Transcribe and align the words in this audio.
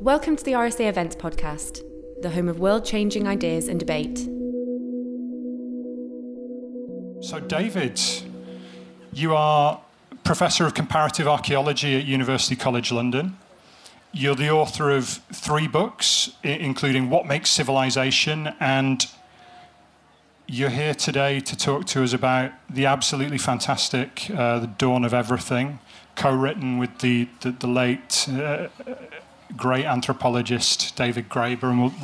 Welcome 0.00 0.36
to 0.36 0.44
the 0.44 0.52
RSA 0.52 0.88
Events 0.88 1.16
Podcast, 1.16 1.82
the 2.22 2.30
home 2.30 2.48
of 2.48 2.60
world 2.60 2.84
changing 2.84 3.26
ideas 3.26 3.66
and 3.66 3.80
debate. 3.80 4.18
So, 7.20 7.40
David, 7.40 8.00
you 9.12 9.34
are 9.34 9.80
Professor 10.22 10.64
of 10.66 10.74
Comparative 10.74 11.26
Archaeology 11.26 11.98
at 11.98 12.04
University 12.04 12.54
College 12.54 12.92
London. 12.92 13.38
You're 14.12 14.36
the 14.36 14.48
author 14.50 14.90
of 14.90 15.08
three 15.32 15.66
books, 15.66 16.30
including 16.44 17.10
What 17.10 17.26
Makes 17.26 17.50
Civilization, 17.50 18.54
and 18.60 19.04
you're 20.46 20.70
here 20.70 20.94
today 20.94 21.40
to 21.40 21.56
talk 21.56 21.86
to 21.86 22.04
us 22.04 22.12
about 22.12 22.52
the 22.70 22.86
absolutely 22.86 23.38
fantastic 23.38 24.30
uh, 24.30 24.60
The 24.60 24.68
Dawn 24.68 25.04
of 25.04 25.12
Everything, 25.12 25.80
co 26.14 26.32
written 26.32 26.78
with 26.78 26.98
the, 27.00 27.28
the, 27.40 27.50
the 27.50 27.66
late 27.66 28.28
uh, 28.30 28.68
great 29.56 29.84
anthropologist 29.84 30.96
David 30.96 31.28
Graeber. 31.28 31.64
And 31.64 31.82
we'll, 31.82 31.94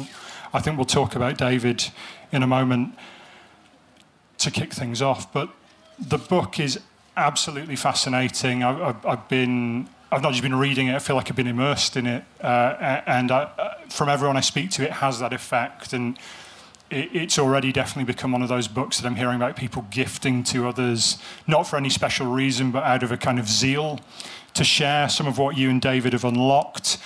I 0.52 0.60
think 0.60 0.76
we'll 0.76 0.86
talk 0.86 1.14
about 1.16 1.38
David 1.38 1.90
in 2.32 2.42
a 2.42 2.46
moment 2.46 2.96
to 4.38 4.50
kick 4.50 4.72
things 4.72 5.02
off. 5.02 5.32
But 5.32 5.50
the 5.98 6.18
book 6.18 6.58
is 6.58 6.80
absolutely 7.16 7.76
fascinating. 7.76 8.62
I've, 8.62 8.80
I've, 8.80 9.06
I've 9.06 9.28
been 9.28 9.88
I've 10.14 10.22
not 10.22 10.30
just 10.30 10.42
been 10.42 10.54
reading 10.54 10.86
it, 10.86 10.94
I 10.94 11.00
feel 11.00 11.16
like 11.16 11.28
I've 11.28 11.36
been 11.36 11.48
immersed 11.48 11.96
in 11.96 12.06
it. 12.06 12.22
Uh, 12.40 13.00
and 13.04 13.32
I, 13.32 13.50
uh, 13.58 13.74
from 13.88 14.08
everyone 14.08 14.36
I 14.36 14.42
speak 14.42 14.70
to, 14.72 14.84
it 14.84 14.92
has 14.92 15.18
that 15.18 15.32
effect. 15.32 15.92
And 15.92 16.16
it, 16.88 17.10
it's 17.12 17.36
already 17.36 17.72
definitely 17.72 18.12
become 18.12 18.30
one 18.30 18.40
of 18.40 18.48
those 18.48 18.68
books 18.68 19.00
that 19.00 19.06
I'm 19.08 19.16
hearing 19.16 19.34
about 19.34 19.56
people 19.56 19.86
gifting 19.90 20.44
to 20.44 20.68
others, 20.68 21.18
not 21.48 21.64
for 21.64 21.76
any 21.76 21.90
special 21.90 22.30
reason, 22.30 22.70
but 22.70 22.84
out 22.84 23.02
of 23.02 23.10
a 23.10 23.16
kind 23.16 23.40
of 23.40 23.48
zeal 23.48 23.98
to 24.54 24.62
share 24.62 25.08
some 25.08 25.26
of 25.26 25.36
what 25.36 25.56
you 25.56 25.68
and 25.68 25.82
David 25.82 26.12
have 26.12 26.24
unlocked. 26.24 26.98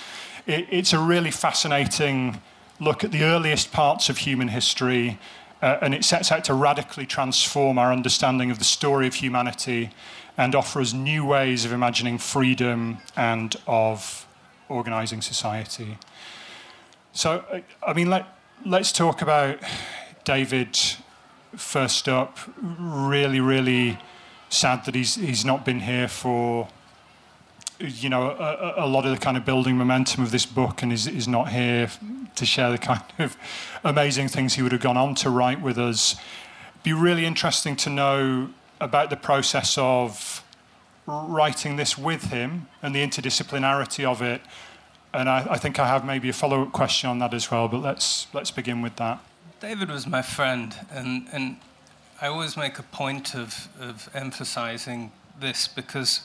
It, 0.49 0.65
it's 0.71 0.93
a 0.93 0.99
really 0.99 1.29
fascinating 1.29 2.41
look 2.79 3.03
at 3.03 3.11
the 3.11 3.23
earliest 3.23 3.71
parts 3.71 4.09
of 4.09 4.17
human 4.17 4.47
history. 4.47 5.19
Uh, 5.61 5.77
and 5.81 5.93
it 5.93 6.03
sets 6.03 6.31
out 6.31 6.43
to 6.45 6.55
radically 6.55 7.05
transform 7.05 7.77
our 7.77 7.93
understanding 7.93 8.49
of 8.49 8.57
the 8.57 8.65
story 8.65 9.05
of 9.05 9.13
humanity 9.13 9.91
and 10.37 10.55
offer 10.55 10.81
us 10.81 10.91
new 10.91 11.23
ways 11.23 11.65
of 11.65 11.71
imagining 11.71 12.17
freedom 12.17 12.97
and 13.15 13.57
of 13.67 14.25
organizing 14.69 15.21
society. 15.21 15.99
So, 17.13 17.43
I 17.85 17.93
mean, 17.93 18.09
let, 18.09 18.25
let's 18.65 18.91
talk 18.91 19.21
about 19.21 19.59
David 20.23 20.79
first 21.55 22.09
up. 22.09 22.39
Really, 22.59 23.39
really 23.39 23.99
sad 24.49 24.85
that 24.85 24.95
he's, 24.95 25.13
he's 25.13 25.45
not 25.45 25.63
been 25.63 25.81
here 25.81 26.07
for 26.07 26.69
you 27.79 28.09
know, 28.09 28.31
a, 28.31 28.85
a, 28.85 28.87
lot 28.87 29.05
of 29.05 29.11
the 29.11 29.17
kind 29.17 29.37
of 29.37 29.45
building 29.45 29.77
momentum 29.77 30.23
of 30.23 30.31
this 30.31 30.45
book 30.45 30.83
and 30.83 30.91
is, 30.91 31.07
is 31.07 31.27
not 31.27 31.49
here 31.49 31.89
to 32.35 32.45
share 32.45 32.71
the 32.71 32.77
kind 32.77 33.01
of 33.19 33.37
amazing 33.83 34.27
things 34.27 34.55
he 34.55 34.61
would 34.61 34.71
have 34.71 34.81
gone 34.81 34.97
on 34.97 35.15
to 35.15 35.29
write 35.29 35.61
with 35.61 35.77
us. 35.77 36.15
Be 36.83 36.93
really 36.93 37.25
interesting 37.25 37.75
to 37.77 37.89
know 37.89 38.49
about 38.81 39.09
the 39.09 39.17
process 39.17 39.77
of 39.77 40.43
writing 41.05 41.75
this 41.75 41.97
with 41.97 42.25
him 42.25 42.67
and 42.81 42.93
the 42.93 43.05
interdisciplinarity 43.05 44.05
of 44.05 44.21
it. 44.21 44.41
And 45.13 45.27
I, 45.27 45.47
I 45.51 45.57
think 45.57 45.79
I 45.79 45.87
have 45.87 46.05
maybe 46.05 46.29
a 46.29 46.33
follow-up 46.33 46.71
question 46.71 47.09
on 47.09 47.19
that 47.19 47.33
as 47.33 47.49
well, 47.49 47.67
but 47.67 47.79
let's 47.79 48.27
let's 48.33 48.51
begin 48.51 48.81
with 48.81 48.95
that. 48.97 49.19
David 49.59 49.89
was 49.89 50.07
my 50.07 50.21
friend, 50.21 50.73
and, 50.91 51.27
and 51.33 51.57
I 52.21 52.27
always 52.27 52.55
make 52.55 52.79
a 52.79 52.83
point 52.83 53.35
of, 53.35 53.67
of 53.79 54.09
emphasizing 54.13 55.11
this 55.37 55.67
because 55.67 56.21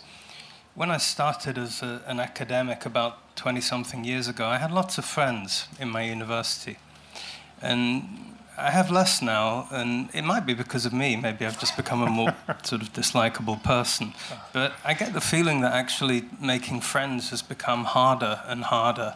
when 0.75 0.91
I 0.91 0.99
started 0.99 1.57
as 1.57 1.83
a, 1.83 2.03
an 2.07 2.19
academic 2.21 2.85
about 2.85 3.37
20 3.37 3.61
something 3.61 4.05
years 4.05 4.29
ago, 4.29 4.47
I 4.47 4.59
had 4.59 4.71
lots 4.71 4.99
of 4.99 5.05
friends 5.05 5.69
in 5.79 5.89
my 5.89 6.03
university. 6.03 6.79
And 7.63 8.37
I 8.59 8.71
have 8.71 8.91
less 8.91 9.23
now, 9.23 9.69
and 9.71 10.09
it 10.13 10.23
might 10.23 10.47
be 10.47 10.55
because 10.55 10.87
of 10.87 10.93
me. 10.93 11.17
Maybe 11.17 11.47
I've 11.47 11.59
just 11.59 11.77
become 11.77 12.03
a 12.03 12.11
more 12.11 12.35
sort 12.63 12.83
of 12.83 12.93
dislikable 12.93 13.63
person. 13.63 14.15
But 14.53 14.73
I 14.85 14.95
get 14.95 15.13
the 15.13 15.21
feeling 15.21 15.61
that 15.63 15.73
actually 15.73 16.25
making 16.41 16.81
friends 16.81 17.31
has 17.31 17.43
become 17.43 17.85
harder 17.85 18.41
and 18.47 18.65
harder 18.65 19.15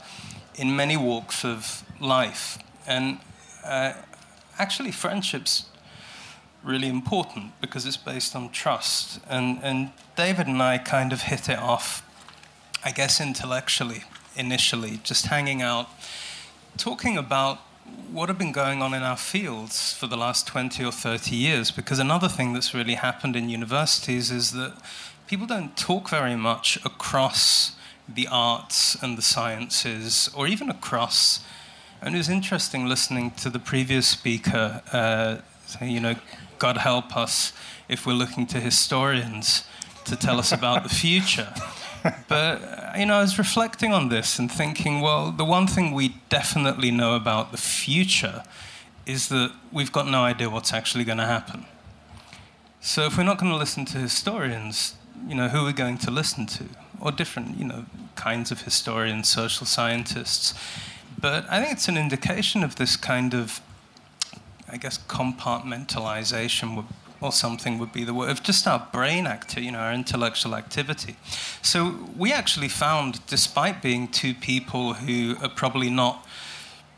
in 0.55 0.75
many 0.75 0.97
walks 0.97 1.44
of 1.44 1.84
life. 2.00 2.59
And 2.87 3.19
uh, 3.65 3.93
actually, 4.59 4.93
friendships 4.93 5.66
really 6.69 6.89
important 6.89 7.59
because 7.61 7.87
it's 7.87 7.97
based 7.97 8.37
on 8.37 8.51
trust. 8.51 9.21
And, 9.29 9.59
and 9.62 9.91
David 10.17 10.47
and 10.47 10.62
I 10.62 10.77
kind 10.79 11.12
of 11.12 11.23
hit 11.23 11.49
it 11.49 11.59
off, 11.59 12.03
I 12.84 12.91
guess, 12.93 13.21
intellectually, 13.21 14.05
initially, 14.37 15.01
just 15.03 15.27
hanging 15.27 15.62
out, 15.62 15.89
talking 16.77 17.17
about 17.17 17.59
what 18.12 18.29
have 18.29 18.37
been 18.37 18.53
going 18.53 18.83
on 18.83 18.93
in 18.93 19.03
our 19.03 19.17
fields 19.17 19.95
for 19.95 20.06
the 20.06 20.17
last 20.17 20.47
20 20.47 20.84
or 20.84 20.93
30 20.93 21.34
years. 21.34 21.71
Because 21.71 21.99
another 21.99 22.29
thing 22.29 22.53
that's 22.53 22.75
really 22.75 22.95
happened 22.95 23.35
in 23.35 23.49
universities 23.49 24.31
is 24.31 24.53
that 24.53 24.75
people 25.27 25.47
don't 25.47 25.75
talk 25.77 26.11
very 26.11 26.37
much 26.37 26.77
across 26.85 27.73
the 28.06 28.29
arts 28.31 28.97
and 29.03 29.17
the 29.17 29.23
sciences, 29.23 30.31
or 30.35 30.47
even 30.47 30.69
across. 30.71 31.41
And 32.00 32.15
it 32.15 32.19
was 32.19 32.29
interesting 32.29 32.87
listening 32.87 33.33
to 33.33 33.50
the 33.50 33.59
previous 33.59 34.06
speaker 34.06 34.83
uh, 34.93 35.39
you 35.83 36.00
know, 36.00 36.15
God 36.58 36.78
help 36.78 37.16
us 37.16 37.52
if 37.88 38.06
we're 38.06 38.12
looking 38.12 38.46
to 38.48 38.60
historians 38.60 39.64
to 40.04 40.16
tell 40.16 40.38
us 40.38 40.52
about 40.52 40.82
the 40.82 40.88
future. 40.88 41.52
But, 42.28 42.96
you 42.96 43.06
know, 43.06 43.14
I 43.14 43.20
was 43.22 43.38
reflecting 43.38 43.92
on 43.92 44.08
this 44.08 44.38
and 44.38 44.50
thinking, 44.50 45.00
well, 45.00 45.32
the 45.32 45.44
one 45.44 45.66
thing 45.66 45.92
we 45.92 46.14
definitely 46.28 46.92
know 46.92 47.16
about 47.16 47.50
the 47.50 47.58
future 47.58 48.44
is 49.04 49.28
that 49.28 49.52
we've 49.72 49.91
got 49.91 50.06
no 50.06 50.22
idea 50.22 50.48
what's 50.48 50.72
actually 50.72 51.04
going 51.04 51.19
to 51.19 51.26
happen. 51.26 51.66
So 52.80 53.04
if 53.04 53.19
we're 53.19 53.25
not 53.25 53.38
going 53.38 53.50
to 53.50 53.58
listen 53.58 53.84
to 53.86 53.98
historians, 53.98 54.94
you 55.26 55.34
know, 55.34 55.48
who 55.48 55.58
are 55.58 55.66
we 55.66 55.72
going 55.72 55.98
to 55.98 56.10
listen 56.10 56.46
to? 56.46 56.64
Or 57.00 57.10
different, 57.10 57.58
you 57.58 57.64
know, 57.64 57.86
kinds 58.14 58.50
of 58.50 58.62
historians, 58.62 59.28
social 59.28 59.66
scientists. 59.66 60.54
But 61.20 61.50
I 61.50 61.60
think 61.60 61.72
it's 61.72 61.88
an 61.88 61.96
indication 61.96 62.62
of 62.62 62.76
this 62.76 62.96
kind 62.96 63.34
of, 63.34 63.60
I 64.71 64.77
guess, 64.77 64.99
compartmentalization 64.99 66.84
or 67.21 67.33
something 67.33 67.79
would 67.79 67.93
be 67.93 68.05
the 68.05 68.15
word 68.15 68.31
of 68.31 68.43
just 68.43 68.67
our 68.67 68.87
brain 68.93 69.27
activity, 69.27 69.67
you 69.67 69.73
know, 69.73 69.79
our 69.79 69.93
intellectual 69.93 70.55
activity. 70.55 71.17
So 71.62 72.09
we 72.17 72.33
actually 72.33 72.69
found, 72.69 73.27
despite 73.27 73.83
being 73.83 74.09
two 74.09 74.34
people 74.34 74.95
who 74.95 75.37
are 75.43 75.49
probably 75.49 75.91
not 75.91 76.25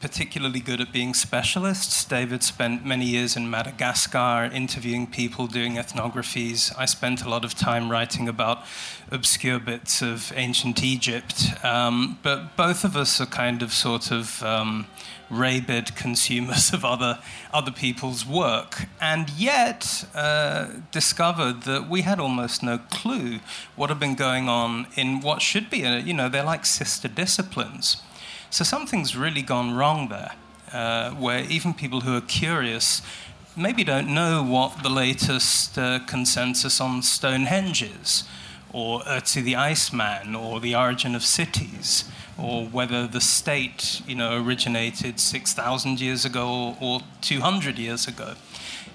particularly 0.00 0.60
good 0.60 0.80
at 0.80 0.92
being 0.92 1.12
specialists. 1.12 2.04
David 2.06 2.42
spent 2.42 2.84
many 2.86 3.04
years 3.04 3.36
in 3.36 3.50
Madagascar 3.50 4.50
interviewing 4.52 5.06
people, 5.06 5.46
doing 5.46 5.74
ethnographies. 5.74 6.72
I 6.78 6.86
spent 6.86 7.22
a 7.22 7.28
lot 7.28 7.44
of 7.44 7.54
time 7.54 7.90
writing 7.90 8.26
about 8.26 8.64
obscure 9.10 9.58
bits 9.58 10.00
of 10.00 10.32
ancient 10.34 10.82
Egypt. 10.82 11.50
Um, 11.62 12.18
but 12.22 12.56
both 12.56 12.82
of 12.82 12.96
us 12.96 13.20
are 13.20 13.26
kind 13.26 13.62
of 13.62 13.74
sort 13.74 14.10
of 14.10 14.42
um, 14.42 14.86
rabid 15.28 15.94
consumers 15.96 16.72
of 16.72 16.82
other, 16.82 17.18
other 17.52 17.70
people's 17.70 18.24
work, 18.24 18.86
and 19.02 19.28
yet 19.30 20.06
uh, 20.14 20.68
discovered 20.90 21.64
that 21.64 21.90
we 21.90 22.02
had 22.02 22.18
almost 22.18 22.62
no 22.62 22.78
clue 22.78 23.40
what 23.76 23.90
had 23.90 24.00
been 24.00 24.14
going 24.14 24.48
on 24.48 24.86
in 24.96 25.20
what 25.20 25.42
should 25.42 25.68
be, 25.68 25.82
a, 25.82 25.98
you 25.98 26.14
know, 26.14 26.30
they're 26.30 26.42
like 26.42 26.64
sister 26.64 27.06
disciplines. 27.06 28.02
So 28.50 28.64
something's 28.64 29.16
really 29.16 29.42
gone 29.42 29.74
wrong 29.74 30.08
there, 30.08 30.32
uh, 30.72 31.10
where 31.12 31.44
even 31.44 31.72
people 31.72 32.00
who 32.00 32.16
are 32.16 32.20
curious 32.20 33.00
maybe 33.56 33.84
don't 33.84 34.12
know 34.12 34.42
what 34.42 34.82
the 34.82 34.88
latest 34.88 35.78
uh, 35.78 36.00
consensus 36.06 36.80
on 36.80 37.02
Stonehenge 37.02 37.82
is, 37.82 38.24
or 38.72 39.00
Ötzi 39.02 39.42
the 39.42 39.56
Iceman, 39.56 40.34
or 40.34 40.60
the 40.60 40.74
origin 40.74 41.14
of 41.14 41.24
cities 41.24 42.04
or 42.40 42.64
whether 42.66 43.06
the 43.06 43.20
state, 43.20 44.00
you 44.06 44.14
know, 44.14 44.42
originated 44.42 45.20
6,000 45.20 46.00
years 46.00 46.24
ago 46.24 46.76
or 46.80 47.00
200 47.20 47.78
years 47.78 48.08
ago. 48.08 48.34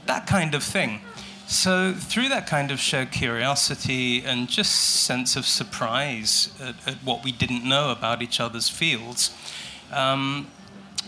That 0.05 0.27
kind 0.27 0.55
of 0.55 0.63
thing. 0.63 1.01
So 1.47 1.93
through 1.93 2.29
that 2.29 2.47
kind 2.47 2.71
of 2.71 2.79
shared 2.79 3.11
curiosity 3.11 4.23
and 4.23 4.49
just 4.49 4.71
sense 4.71 5.35
of 5.35 5.45
surprise 5.45 6.49
at, 6.59 6.75
at 6.87 6.95
what 7.03 7.23
we 7.23 7.31
didn't 7.31 7.63
know 7.63 7.91
about 7.91 8.23
each 8.23 8.39
other's 8.39 8.67
fields, 8.67 9.35
um, 9.91 10.47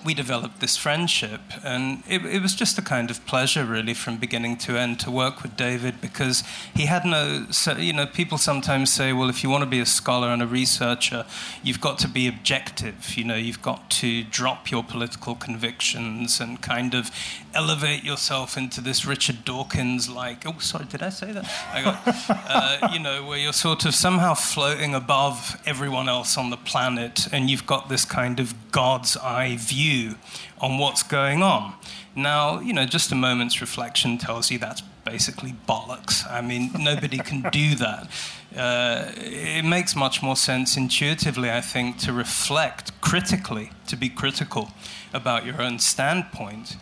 we 0.06 0.14
developed 0.14 0.62
this 0.62 0.78
friendship, 0.78 1.42
and 1.64 2.04
it, 2.08 2.24
it, 2.26 2.42
was 2.42 2.54
just 2.54 2.78
a 2.78 2.82
kind 2.82 3.10
of 3.10 3.26
pleasure, 3.26 3.66
really, 3.66 3.94
from 3.94 4.18
beginning 4.18 4.58
to 4.58 4.78
end, 4.78 5.00
to 5.02 5.12
work 5.12 5.42
with 5.42 5.58
David 5.58 6.00
because 6.00 6.44
he 6.74 6.86
had 6.86 7.04
no. 7.04 7.48
So, 7.52 7.74
you 7.74 7.94
know, 7.94 8.06
people 8.06 8.38
sometimes 8.38 8.92
say, 8.92 9.12
well, 9.12 9.30
if 9.30 9.44
you 9.44 9.50
want 9.50 9.64
to 9.64 9.70
be 9.70 9.80
a 9.80 9.86
scholar 9.86 10.30
and 10.30 10.42
a 10.42 10.48
researcher, 10.48 11.26
you've 11.64 11.82
got 11.82 11.98
to 12.00 12.08
be 12.08 12.28
objective. 12.28 13.18
You 13.18 13.24
know, 13.24 13.36
you've 13.36 13.62
got 13.62 13.90
to 13.92 14.24
drop 14.24 14.72
your 14.72 14.84
political 14.84 15.36
convictions 15.36 16.40
and 16.40 16.62
kind 16.62 16.94
of 16.94 17.12
elevate 17.58 18.04
yourself 18.04 18.56
into 18.56 18.82
this 18.82 19.04
Richard 19.04 19.44
Dawkins 19.44 20.08
like. 20.08 20.46
Oh, 20.46 20.60
sorry, 20.60 20.86
did 20.86 21.02
I 21.02 21.10
say 21.10 21.32
that? 21.32 21.50
I 21.74 21.82
got, 21.82 22.02
uh, 22.30 22.90
you 22.94 23.00
know, 23.00 23.26
where 23.26 23.40
you're 23.40 23.52
sort 23.52 23.84
of 23.86 23.96
somehow 23.96 24.36
floating 24.36 24.94
above 24.94 25.60
everyone 25.66 26.08
else 26.08 26.38
on 26.38 26.52
the 26.52 26.58
planet, 26.58 27.28
and 27.34 27.50
you've 27.50 27.66
got 27.66 27.90
this 27.90 28.06
kind 28.06 28.40
of 28.40 28.72
God's 28.72 29.18
eye 29.18 29.58
view 29.58 30.16
on 30.62 30.78
what's 30.78 31.02
going 31.02 31.42
on. 31.42 31.74
Now, 32.16 32.60
you 32.60 32.74
know, 32.74 32.86
just 32.86 33.12
a 33.12 33.16
moment's 33.16 33.60
reflection 33.60 34.20
tells 34.20 34.52
you 34.52 34.60
that's 34.60 34.82
basically 35.04 35.56
bollocks. 35.68 36.30
I 36.30 36.42
mean, 36.42 36.72
nobody 36.78 37.18
can 37.18 37.42
do 37.52 37.76
that. 37.76 38.08
Uh, 38.56 39.12
it 39.18 39.66
makes 39.66 39.96
much 39.96 40.24
more 40.24 40.36
sense 40.36 40.78
intuitively, 40.78 41.52
I 41.52 41.62
think, 41.62 41.98
to 42.00 42.14
reflect 42.14 43.00
critically, 43.02 43.72
to 43.88 43.96
be 43.96 44.10
critical 44.10 44.72
about 45.14 45.46
your 45.46 45.62
own 45.62 45.80
standpoint, 45.80 46.78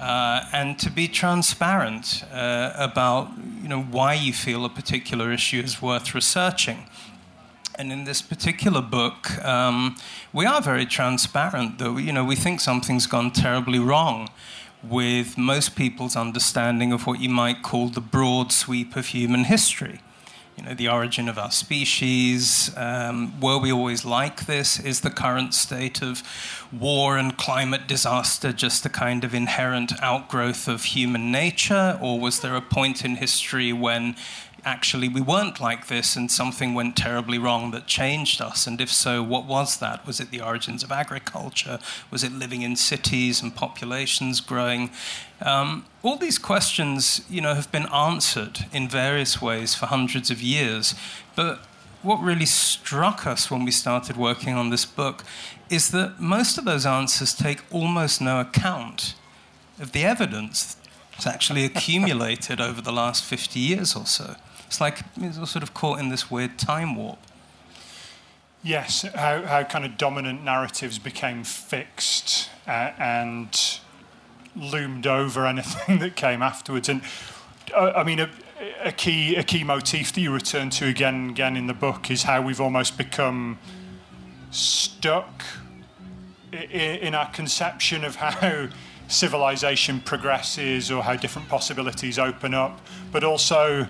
uh, 0.00 0.46
and 0.52 0.78
to 0.78 0.90
be 0.90 1.06
transparent 1.08 2.24
uh, 2.32 2.72
about 2.74 3.30
you 3.62 3.68
know 3.68 3.82
why 3.82 4.14
you 4.14 4.32
feel 4.32 4.64
a 4.64 4.70
particular 4.70 5.30
issue 5.30 5.60
is 5.60 5.82
worth 5.82 6.14
researching. 6.14 6.86
And 7.78 7.92
in 7.92 8.04
this 8.04 8.20
particular 8.22 8.82
book, 8.82 9.42
um, 9.44 9.96
we 10.32 10.46
are 10.46 10.60
very 10.60 10.86
transparent. 10.86 11.78
That 11.78 11.92
you 12.00 12.12
know 12.12 12.24
we 12.24 12.36
think 12.36 12.60
something's 12.60 13.06
gone 13.06 13.30
terribly 13.30 13.78
wrong 13.78 14.30
with 14.82 15.36
most 15.36 15.76
people's 15.76 16.16
understanding 16.16 16.92
of 16.92 17.06
what 17.06 17.20
you 17.20 17.28
might 17.28 17.62
call 17.62 17.88
the 17.88 18.00
broad 18.00 18.50
sweep 18.52 18.96
of 18.96 19.06
human 19.06 19.44
history. 19.44 20.00
You 20.60 20.66
know, 20.66 20.74
the 20.74 20.88
origin 20.88 21.26
of 21.30 21.38
our 21.38 21.50
species. 21.50 22.70
Um, 22.76 23.40
were 23.40 23.56
we 23.56 23.72
always 23.72 24.04
like 24.04 24.44
this? 24.44 24.78
Is 24.78 25.00
the 25.00 25.08
current 25.08 25.54
state 25.54 26.02
of 26.02 26.22
war 26.70 27.16
and 27.16 27.34
climate 27.34 27.86
disaster 27.86 28.52
just 28.52 28.84
a 28.84 28.90
kind 28.90 29.24
of 29.24 29.34
inherent 29.34 29.94
outgrowth 30.02 30.68
of 30.68 30.84
human 30.84 31.32
nature? 31.32 31.98
Or 32.02 32.20
was 32.20 32.40
there 32.40 32.54
a 32.56 32.60
point 32.60 33.06
in 33.06 33.16
history 33.16 33.72
when 33.72 34.16
actually 34.62 35.08
we 35.08 35.22
weren't 35.22 35.62
like 35.62 35.86
this 35.86 36.14
and 36.14 36.30
something 36.30 36.74
went 36.74 36.94
terribly 36.94 37.38
wrong 37.38 37.70
that 37.70 37.86
changed 37.86 38.42
us? 38.42 38.66
And 38.66 38.82
if 38.82 38.92
so, 38.92 39.22
what 39.22 39.46
was 39.46 39.78
that? 39.78 40.06
Was 40.06 40.20
it 40.20 40.30
the 40.30 40.42
origins 40.42 40.82
of 40.82 40.92
agriculture? 40.92 41.78
Was 42.10 42.22
it 42.22 42.32
living 42.32 42.60
in 42.60 42.76
cities 42.76 43.40
and 43.40 43.56
populations 43.56 44.40
growing? 44.42 44.90
Um, 45.40 45.86
all 46.02 46.16
these 46.16 46.38
questions, 46.38 47.22
you 47.28 47.40
know, 47.40 47.54
have 47.54 47.72
been 47.72 47.86
answered 47.86 48.66
in 48.72 48.88
various 48.88 49.40
ways 49.40 49.74
for 49.74 49.86
hundreds 49.86 50.30
of 50.30 50.42
years. 50.42 50.94
But 51.34 51.60
what 52.02 52.22
really 52.22 52.46
struck 52.46 53.26
us 53.26 53.50
when 53.50 53.64
we 53.64 53.70
started 53.70 54.16
working 54.16 54.54
on 54.54 54.70
this 54.70 54.84
book 54.84 55.24
is 55.68 55.90
that 55.90 56.20
most 56.20 56.58
of 56.58 56.64
those 56.64 56.86
answers 56.86 57.34
take 57.34 57.62
almost 57.70 58.20
no 58.20 58.40
account 58.40 59.14
of 59.78 59.92
the 59.92 60.04
evidence 60.04 60.76
that's 61.12 61.26
actually 61.26 61.64
accumulated 61.64 62.60
over 62.68 62.80
the 62.80 62.92
last 62.92 63.24
50 63.24 63.60
years 63.60 63.94
or 63.94 64.06
so. 64.06 64.36
It's 64.66 64.80
like 64.80 65.00
it's 65.16 65.36
sort 65.50 65.62
of 65.62 65.74
caught 65.74 65.98
in 65.98 66.08
this 66.10 66.30
weird 66.30 66.58
time 66.58 66.96
warp. 66.96 67.18
Yes, 68.62 69.02
how, 69.14 69.42
how 69.42 69.62
kind 69.62 69.86
of 69.86 69.96
dominant 69.96 70.44
narratives 70.44 70.98
became 70.98 71.44
fixed 71.44 72.50
uh, 72.66 72.92
and 72.98 73.80
loomed 74.56 75.06
over 75.06 75.46
anything 75.46 75.98
that 76.00 76.16
came 76.16 76.42
afterwards. 76.42 76.88
And 76.88 77.02
uh, 77.74 77.92
I 77.96 78.04
mean, 78.04 78.20
a, 78.20 78.30
a, 78.82 78.92
key 78.92 79.36
a 79.36 79.42
key 79.42 79.64
motif 79.64 80.12
that 80.12 80.20
you 80.20 80.32
return 80.32 80.70
to 80.70 80.86
again 80.86 81.14
and 81.14 81.30
again 81.30 81.56
in 81.56 81.66
the 81.66 81.74
book 81.74 82.10
is 82.10 82.24
how 82.24 82.42
we've 82.42 82.60
almost 82.60 82.98
become 82.98 83.58
stuck 84.50 85.44
in, 86.52 86.60
in 86.60 87.14
our 87.14 87.30
conception 87.30 88.04
of 88.04 88.16
how 88.16 88.68
civilization 89.08 90.00
progresses 90.00 90.90
or 90.90 91.02
how 91.02 91.16
different 91.16 91.48
possibilities 91.48 92.18
open 92.18 92.54
up, 92.54 92.80
but 93.12 93.24
also 93.24 93.88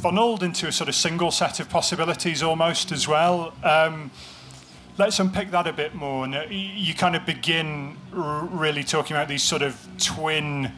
funneled 0.00 0.42
into 0.42 0.66
a 0.66 0.72
sort 0.72 0.88
of 0.88 0.94
single 0.94 1.30
set 1.30 1.60
of 1.60 1.68
possibilities 1.68 2.42
almost 2.42 2.92
as 2.92 3.06
well. 3.06 3.54
Um, 3.62 4.10
let's 4.98 5.18
unpick 5.18 5.50
that 5.50 5.66
a 5.66 5.72
bit 5.72 5.94
more. 5.94 6.24
And 6.24 6.50
you 6.50 6.94
kind 6.94 7.16
of 7.16 7.26
begin 7.26 7.96
really 8.12 8.84
talking 8.84 9.16
about 9.16 9.28
these 9.28 9.42
sort 9.42 9.62
of 9.62 9.86
twin 9.98 10.72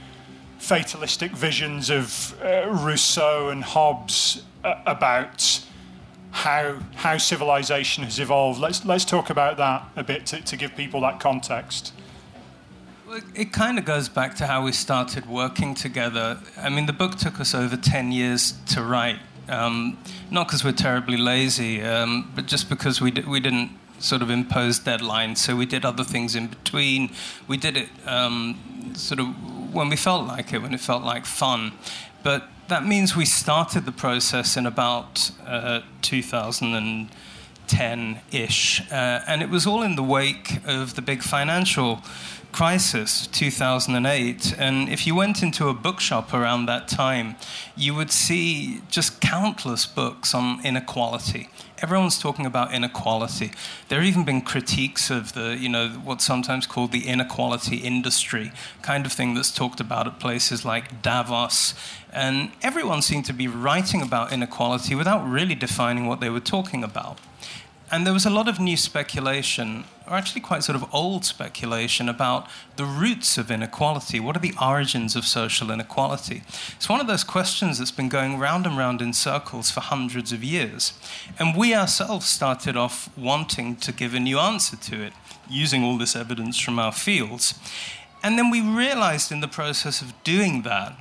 fatalistic 0.58 1.32
visions 1.32 1.90
of 1.90 2.38
uh, 2.42 2.68
Rousseau 2.68 3.48
and 3.48 3.62
Hobbes 3.62 4.42
uh, 4.64 4.74
about 4.86 5.64
how 6.30 6.78
how 6.96 7.16
civilization 7.16 8.04
has 8.04 8.18
evolved. 8.18 8.60
Let's 8.60 8.84
let's 8.84 9.04
talk 9.04 9.30
about 9.30 9.56
that 9.56 9.88
a 9.96 10.04
bit 10.04 10.26
to, 10.26 10.40
to 10.40 10.56
give 10.56 10.76
people 10.76 11.00
that 11.02 11.20
context. 11.20 11.92
Well, 13.06 13.20
it 13.34 13.52
kind 13.52 13.78
of 13.78 13.86
goes 13.86 14.10
back 14.10 14.34
to 14.36 14.46
how 14.46 14.62
we 14.62 14.72
started 14.72 15.26
working 15.26 15.74
together. 15.74 16.40
I 16.58 16.68
mean, 16.68 16.84
the 16.84 16.92
book 16.92 17.16
took 17.16 17.40
us 17.40 17.54
over 17.54 17.74
10 17.74 18.12
years 18.12 18.52
to 18.66 18.82
write. 18.82 19.18
Um, 19.48 19.96
not 20.30 20.46
because 20.46 20.62
we're 20.62 20.72
terribly 20.72 21.16
lazy, 21.16 21.80
um, 21.80 22.30
but 22.34 22.44
just 22.44 22.68
because 22.68 23.00
we, 23.00 23.10
di- 23.10 23.22
we 23.22 23.40
didn't 23.40 23.70
sort 23.98 24.22
of 24.22 24.30
imposed 24.30 24.84
deadlines. 24.84 25.38
So 25.38 25.56
we 25.56 25.66
did 25.66 25.84
other 25.84 26.04
things 26.04 26.34
in 26.34 26.48
between. 26.48 27.10
We 27.46 27.56
did 27.56 27.76
it 27.76 27.88
um, 28.06 28.92
sort 28.94 29.20
of 29.20 29.26
when 29.74 29.88
we 29.88 29.96
felt 29.96 30.26
like 30.26 30.52
it, 30.52 30.62
when 30.62 30.74
it 30.74 30.80
felt 30.80 31.02
like 31.02 31.26
fun. 31.26 31.72
But 32.22 32.48
that 32.68 32.86
means 32.86 33.16
we 33.16 33.24
started 33.24 33.86
the 33.86 33.92
process 33.92 34.56
in 34.56 34.66
about 34.66 35.32
uh, 35.46 35.80
2010 36.02 38.20
ish. 38.30 38.82
Uh, 38.90 39.20
and 39.26 39.42
it 39.42 39.50
was 39.50 39.66
all 39.66 39.82
in 39.82 39.96
the 39.96 40.02
wake 40.02 40.60
of 40.66 40.94
the 40.94 41.02
big 41.02 41.22
financial 41.22 42.02
crisis, 42.52 43.26
2008. 43.28 44.54
And 44.58 44.88
if 44.88 45.06
you 45.06 45.14
went 45.14 45.42
into 45.42 45.68
a 45.68 45.74
bookshop 45.74 46.32
around 46.32 46.66
that 46.66 46.88
time, 46.88 47.36
you 47.76 47.94
would 47.94 48.10
see 48.10 48.82
just 48.88 49.20
countless 49.20 49.86
books 49.86 50.34
on 50.34 50.64
inequality. 50.64 51.48
Everyone's 51.80 52.18
talking 52.18 52.44
about 52.44 52.74
inequality. 52.74 53.52
There 53.88 54.00
have 54.00 54.08
even 54.08 54.24
been 54.24 54.40
critiques 54.40 55.10
of 55.10 55.34
the, 55.34 55.56
you 55.56 55.68
know, 55.68 55.90
what's 56.02 56.24
sometimes 56.24 56.66
called 56.66 56.90
the 56.90 57.06
inequality 57.06 57.76
industry, 57.76 58.50
kind 58.82 59.06
of 59.06 59.12
thing 59.12 59.34
that's 59.34 59.52
talked 59.52 59.78
about 59.78 60.06
at 60.08 60.18
places 60.18 60.64
like 60.64 61.02
Davos. 61.02 61.74
And 62.12 62.50
everyone 62.62 63.02
seemed 63.02 63.26
to 63.26 63.32
be 63.32 63.46
writing 63.46 64.02
about 64.02 64.32
inequality 64.32 64.96
without 64.96 65.24
really 65.28 65.54
defining 65.54 66.06
what 66.06 66.18
they 66.18 66.30
were 66.30 66.40
talking 66.40 66.82
about. 66.82 67.18
And 67.90 68.04
there 68.04 68.12
was 68.12 68.26
a 68.26 68.30
lot 68.30 68.48
of 68.48 68.58
new 68.60 68.76
speculation, 68.76 69.84
or 70.08 70.16
actually 70.16 70.40
quite 70.40 70.64
sort 70.64 70.76
of 70.76 70.92
old 70.92 71.24
speculation, 71.24 72.08
about 72.08 72.48
the 72.76 72.84
roots 72.84 73.36
of 73.36 73.50
inequality. 73.50 74.18
What 74.18 74.36
are 74.36 74.40
the 74.40 74.54
origins 74.60 75.14
of 75.14 75.24
social 75.24 75.70
inequality? 75.70 76.42
It's 76.76 76.88
one 76.88 77.00
of 77.00 77.06
those 77.06 77.24
questions 77.24 77.78
that's 77.78 77.90
been 77.90 78.08
going 78.08 78.38
round 78.38 78.66
and 78.66 78.78
round 78.78 79.02
in 79.02 79.12
circles 79.12 79.70
for 79.70 79.80
hundreds 79.80 80.32
of 80.32 80.42
years. 80.42 80.92
And 81.38 81.56
we 81.56 81.74
ourselves 81.74 82.26
started 82.26 82.76
off 82.76 83.16
wanting 83.16 83.76
to 83.76 83.92
give 83.92 84.14
a 84.14 84.20
new 84.20 84.38
answer 84.38 84.76
to 84.76 85.02
it, 85.02 85.12
using 85.48 85.84
all 85.84 85.98
this 85.98 86.16
evidence 86.16 86.58
from 86.58 86.78
our 86.78 86.92
fields. 86.92 87.54
And 88.22 88.38
then 88.38 88.50
we 88.50 88.60
realized 88.60 89.30
in 89.30 89.40
the 89.40 89.48
process 89.48 90.02
of 90.02 90.12
doing 90.24 90.62
that 90.62 90.96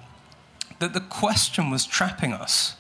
that 0.80 0.94
the 0.94 1.00
question 1.00 1.70
was 1.70 1.86
trapping 1.86 2.34
us 2.34 2.76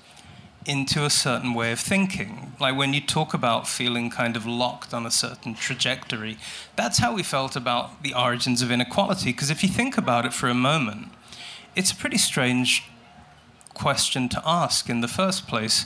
into 0.65 1.05
a 1.05 1.09
certain 1.09 1.53
way 1.53 1.71
of 1.71 1.79
thinking. 1.79 2.46
Like 2.59 2.75
when 2.75 2.93
you 2.93 3.01
talk 3.01 3.33
about 3.33 3.67
feeling 3.67 4.09
kind 4.09 4.35
of 4.35 4.45
locked 4.45 4.93
on 4.93 5.05
a 5.05 5.11
certain 5.11 5.53
trajectory, 5.53 6.37
that's 6.75 6.97
how 6.97 7.13
we 7.13 7.23
felt 7.23 7.55
about 7.55 8.01
the 8.01 8.13
origins 8.13 8.61
of 8.61 8.71
inequality. 8.71 9.31
Because 9.31 9.51
if 9.51 9.61
you 9.61 9.69
think 9.69 9.97
about 9.97 10.25
it 10.25 10.33
for 10.33 10.49
a 10.49 10.55
moment, 10.55 11.09
it's 11.75 11.91
a 11.91 11.95
pretty 11.95 12.17
strange 12.17 12.83
question 13.75 14.27
to 14.29 14.41
ask 14.43 14.89
in 14.89 15.01
the 15.01 15.07
first 15.07 15.47
place. 15.47 15.85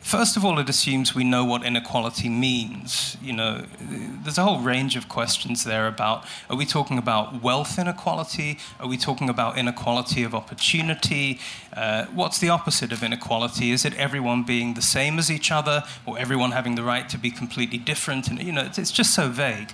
First 0.00 0.36
of 0.36 0.44
all, 0.44 0.58
it 0.58 0.68
assumes 0.68 1.14
we 1.14 1.24
know 1.24 1.44
what 1.44 1.62
inequality 1.62 2.30
means. 2.30 3.18
You 3.22 3.34
know, 3.34 3.66
there's 3.80 4.38
a 4.38 4.42
whole 4.42 4.60
range 4.60 4.96
of 4.96 5.08
questions 5.08 5.64
there 5.64 5.86
about 5.86 6.24
are 6.48 6.56
we 6.56 6.64
talking 6.64 6.96
about 6.96 7.42
wealth 7.42 7.78
inequality? 7.78 8.58
Are 8.80 8.88
we 8.88 8.96
talking 8.96 9.28
about 9.28 9.58
inequality 9.58 10.22
of 10.22 10.34
opportunity? 10.34 11.38
Uh, 11.72 12.06
what's 12.06 12.38
the 12.38 12.48
opposite 12.48 12.92
of 12.92 13.02
inequality? 13.02 13.72
Is 13.72 13.84
it 13.84 13.94
everyone 13.94 14.42
being 14.42 14.72
the 14.74 14.82
same 14.82 15.18
as 15.18 15.30
each 15.30 15.52
other 15.52 15.84
or 16.06 16.18
everyone 16.18 16.52
having 16.52 16.76
the 16.76 16.82
right 16.82 17.08
to 17.10 17.18
be 17.18 17.30
completely 17.30 17.78
different? 17.78 18.28
And, 18.28 18.42
you 18.42 18.52
know, 18.52 18.62
it's, 18.62 18.78
it's 18.78 18.92
just 18.92 19.14
so 19.14 19.28
vague. 19.28 19.72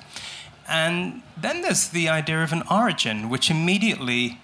And 0.68 1.22
then 1.36 1.62
there's 1.62 1.88
the 1.88 2.08
idea 2.08 2.42
of 2.42 2.52
an 2.52 2.64
origin, 2.68 3.28
which 3.28 3.48
immediately 3.48 4.40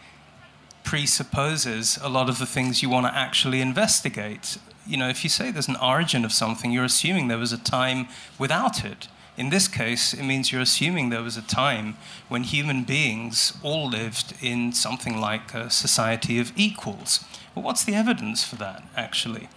presupposes 0.84 1.98
a 2.00 2.08
lot 2.08 2.28
of 2.28 2.38
the 2.38 2.46
things 2.46 2.82
you 2.82 2.88
want 2.88 3.06
to 3.06 3.14
actually 3.14 3.60
investigate 3.60 4.58
you 4.86 4.96
know, 4.96 5.08
if 5.08 5.24
you 5.24 5.30
say 5.30 5.50
there's 5.50 5.68
an 5.68 5.76
origin 5.76 6.24
of 6.24 6.32
something, 6.32 6.72
you're 6.72 6.84
assuming 6.84 7.28
there 7.28 7.38
was 7.38 7.52
a 7.52 7.58
time 7.58 8.08
without 8.38 8.84
it. 8.84 9.08
In 9.36 9.48
this 9.48 9.66
case, 9.66 10.12
it 10.12 10.24
means 10.24 10.52
you're 10.52 10.60
assuming 10.60 11.08
there 11.08 11.22
was 11.22 11.38
a 11.38 11.42
time 11.42 11.96
when 12.28 12.42
human 12.42 12.84
beings 12.84 13.54
all 13.62 13.88
lived 13.88 14.34
in 14.42 14.72
something 14.72 15.18
like 15.18 15.54
a 15.54 15.70
society 15.70 16.38
of 16.38 16.52
equals. 16.54 17.24
Well, 17.54 17.64
what's 17.64 17.84
the 17.84 17.94
evidence 17.94 18.44
for 18.44 18.56
that, 18.56 18.82
actually? 18.94 19.48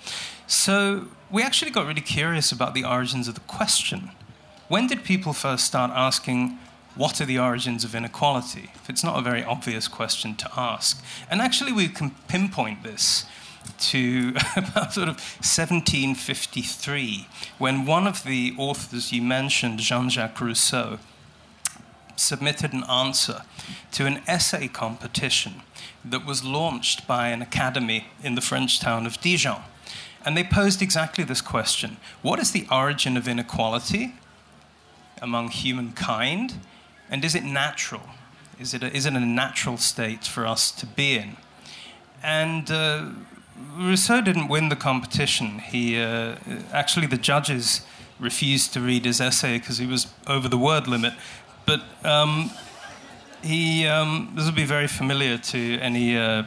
So, 0.47 1.07
we 1.29 1.43
actually 1.43 1.71
got 1.71 1.87
really 1.87 2.01
curious 2.01 2.51
about 2.51 2.73
the 2.73 2.85
origins 2.85 3.27
of 3.27 3.33
the 3.33 3.41
question. 3.41 4.11
When 4.69 4.87
did 4.87 5.03
people 5.03 5.33
first 5.33 5.65
start 5.65 5.91
asking, 5.93 6.57
what 6.95 7.19
are 7.19 7.25
the 7.25 7.39
origins 7.39 7.83
of 7.83 7.93
inequality? 7.93 8.69
If 8.75 8.89
it's 8.89 9.03
not 9.03 9.19
a 9.19 9.21
very 9.21 9.43
obvious 9.43 9.87
question 9.89 10.35
to 10.35 10.49
ask. 10.55 11.03
And 11.29 11.41
actually, 11.41 11.73
we 11.73 11.89
can 11.89 12.11
pinpoint 12.29 12.83
this 12.83 13.25
to 13.79 14.33
about 14.57 14.93
sort 14.93 15.09
of 15.09 15.15
1753, 15.15 17.27
when 17.57 17.85
one 17.85 18.07
of 18.07 18.23
the 18.23 18.53
authors 18.57 19.11
you 19.11 19.21
mentioned, 19.21 19.79
Jean 19.79 20.09
Jacques 20.09 20.41
Rousseau, 20.41 20.99
submitted 22.15 22.73
an 22.73 22.83
answer 22.85 23.43
to 23.91 24.05
an 24.05 24.21
essay 24.27 24.67
competition 24.67 25.61
that 26.03 26.25
was 26.25 26.43
launched 26.43 27.07
by 27.07 27.27
an 27.27 27.41
academy 27.41 28.07
in 28.23 28.35
the 28.35 28.41
French 28.41 28.79
town 28.79 29.05
of 29.05 29.19
Dijon. 29.19 29.61
And 30.23 30.35
they 30.35 30.43
posed 30.43 30.81
exactly 30.81 31.23
this 31.23 31.41
question 31.41 31.97
What 32.21 32.39
is 32.39 32.51
the 32.51 32.67
origin 32.71 33.17
of 33.17 33.27
inequality 33.27 34.15
among 35.21 35.49
humankind? 35.49 36.55
And 37.09 37.23
is 37.23 37.35
it 37.35 37.43
natural? 37.43 38.01
Is 38.59 38.73
it 38.73 38.81
a, 38.81 38.95
is 38.95 39.05
it 39.05 39.13
a 39.13 39.19
natural 39.19 39.77
state 39.77 40.23
for 40.23 40.47
us 40.47 40.71
to 40.71 40.85
be 40.85 41.17
in? 41.17 41.37
And 42.23 42.71
uh, 42.71 43.09
Rousseau 43.77 44.21
didn't 44.21 44.47
win 44.47 44.69
the 44.69 44.75
competition. 44.75 45.59
He 45.59 45.99
uh, 45.99 46.35
actually 46.71 47.07
the 47.07 47.17
judges 47.17 47.81
refused 48.19 48.73
to 48.73 48.81
read 48.81 49.05
his 49.05 49.19
essay 49.19 49.59
because 49.59 49.77
he 49.77 49.85
was 49.85 50.07
over 50.27 50.47
the 50.47 50.57
word 50.57 50.87
limit. 50.87 51.13
But 51.65 51.81
um, 52.03 52.51
he 53.43 53.87
um, 53.87 54.33
this 54.35 54.45
will 54.45 54.53
be 54.53 54.65
very 54.65 54.87
familiar 54.87 55.37
to 55.37 55.79
any 55.79 56.17
uh, 56.17 56.43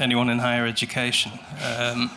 anyone 0.00 0.28
in 0.28 0.38
higher 0.38 0.66
education. 0.66 1.32
Um, 1.64 2.10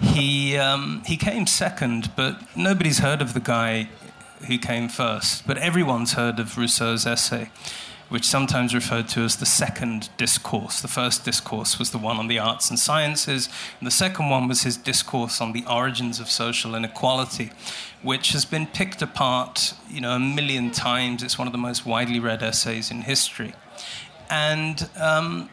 he 0.00 0.56
um, 0.56 1.02
he 1.06 1.16
came 1.16 1.46
second, 1.46 2.10
but 2.16 2.40
nobody's 2.56 2.98
heard 2.98 3.22
of 3.22 3.34
the 3.34 3.40
guy 3.40 3.88
who 4.46 4.58
came 4.58 4.88
first. 4.88 5.46
But 5.46 5.58
everyone's 5.58 6.12
heard 6.12 6.38
of 6.38 6.56
Rousseau's 6.56 7.06
essay 7.06 7.50
which 8.08 8.24
sometimes 8.24 8.74
referred 8.74 9.08
to 9.08 9.20
as 9.20 9.36
the 9.36 9.46
second 9.46 10.08
discourse. 10.16 10.80
The 10.80 10.88
first 10.88 11.24
discourse 11.24 11.78
was 11.78 11.90
the 11.90 11.98
one 11.98 12.16
on 12.16 12.28
the 12.28 12.38
arts 12.38 12.70
and 12.70 12.78
sciences, 12.78 13.48
and 13.78 13.86
the 13.86 13.92
second 13.92 14.30
one 14.30 14.48
was 14.48 14.62
his 14.62 14.76
discourse 14.76 15.40
on 15.40 15.52
the 15.52 15.64
origins 15.70 16.18
of 16.20 16.30
social 16.30 16.74
inequality, 16.74 17.50
which 18.02 18.32
has 18.32 18.44
been 18.44 18.66
picked 18.66 19.02
apart, 19.02 19.74
you 19.90 20.00
know, 20.00 20.12
a 20.12 20.18
million 20.18 20.70
times. 20.70 21.22
It's 21.22 21.38
one 21.38 21.48
of 21.48 21.52
the 21.52 21.58
most 21.58 21.84
widely 21.84 22.20
read 22.20 22.42
essays 22.42 22.90
in 22.90 23.02
history, 23.02 23.54
and 24.30 24.88
um, 24.98 25.50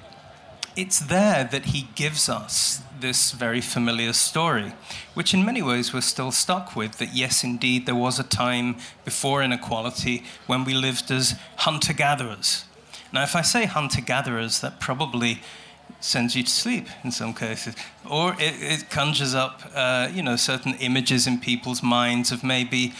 it's 0.75 0.99
there 0.99 1.43
that 1.45 1.65
he 1.65 1.87
gives 1.95 2.27
us 2.29 2.81
this 2.99 3.31
very 3.31 3.61
familiar 3.61 4.13
story, 4.13 4.73
which 5.13 5.33
in 5.33 5.45
many 5.45 5.61
ways 5.61 5.93
we're 5.93 6.01
still 6.01 6.31
stuck 6.31 6.75
with 6.75 6.97
that, 6.97 7.13
yes, 7.13 7.43
indeed, 7.43 7.85
there 7.85 7.95
was 7.95 8.19
a 8.19 8.23
time 8.23 8.77
before 9.03 9.43
inequality 9.43 10.23
when 10.47 10.63
we 10.65 10.73
lived 10.73 11.11
as 11.11 11.35
hunter 11.57 11.93
gatherers. 11.93 12.65
Now, 13.11 13.23
if 13.23 13.35
I 13.35 13.41
say 13.41 13.65
hunter 13.65 14.01
gatherers, 14.01 14.59
that 14.61 14.79
probably 14.79 15.41
sends 15.99 16.35
you 16.35 16.43
to 16.43 16.49
sleep 16.49 16.87
in 17.03 17.11
some 17.11 17.33
cases, 17.33 17.75
or 18.09 18.33
it, 18.33 18.55
it 18.61 18.89
conjures 18.89 19.35
up, 19.35 19.61
uh, 19.73 20.09
you 20.13 20.23
know, 20.23 20.35
certain 20.35 20.73
images 20.75 21.27
in 21.27 21.39
people's 21.39 21.81
minds 21.81 22.31
of 22.31 22.43
maybe 22.43 22.93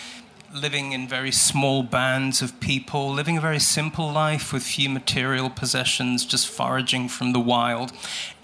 living 0.56 0.94
in 0.94 1.08
very 1.08 1.32
small 1.32 1.84
bands 1.84 2.42
of 2.42 2.60
people, 2.62 3.12
living 3.12 3.38
a 3.38 3.42
very 3.42 3.60
simple 3.60 4.10
life 4.12 4.54
with 4.54 4.64
few 4.64 4.90
material 4.90 5.50
possessions, 5.50 6.26
just 6.26 6.48
foraging 6.48 7.10
from 7.10 7.34
the 7.34 7.40
wild, 7.40 7.92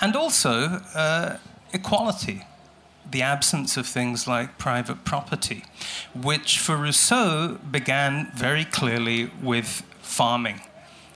and 0.01 0.15
also 0.15 0.82
uh, 0.94 1.38
equality. 1.74 2.46
The 3.10 3.22
absence 3.22 3.77
of 3.77 3.88
things 3.88 4.27
like 4.27 4.58
private 4.58 5.06
property, 5.06 5.63
which 6.13 6.60
for 6.60 6.75
Rousseau 6.75 7.60
began 7.70 8.32
very 8.36 8.65
clearly 8.65 9.32
with 9.41 9.84
farming. 10.01 10.62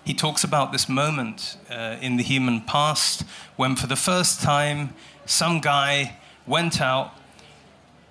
He 0.04 0.14
talks 0.14 0.44
about 0.44 0.72
this 0.72 0.88
moment 0.88 1.58
uh, 1.70 1.98
in 2.02 2.18
the 2.18 2.24
human 2.24 2.62
past 2.62 3.24
when, 3.56 3.76
for 3.76 3.88
the 3.88 3.96
first 3.96 4.42
time, 4.42 4.94
some 5.26 5.60
guy 5.60 6.18
went 6.48 6.80
out 6.80 7.12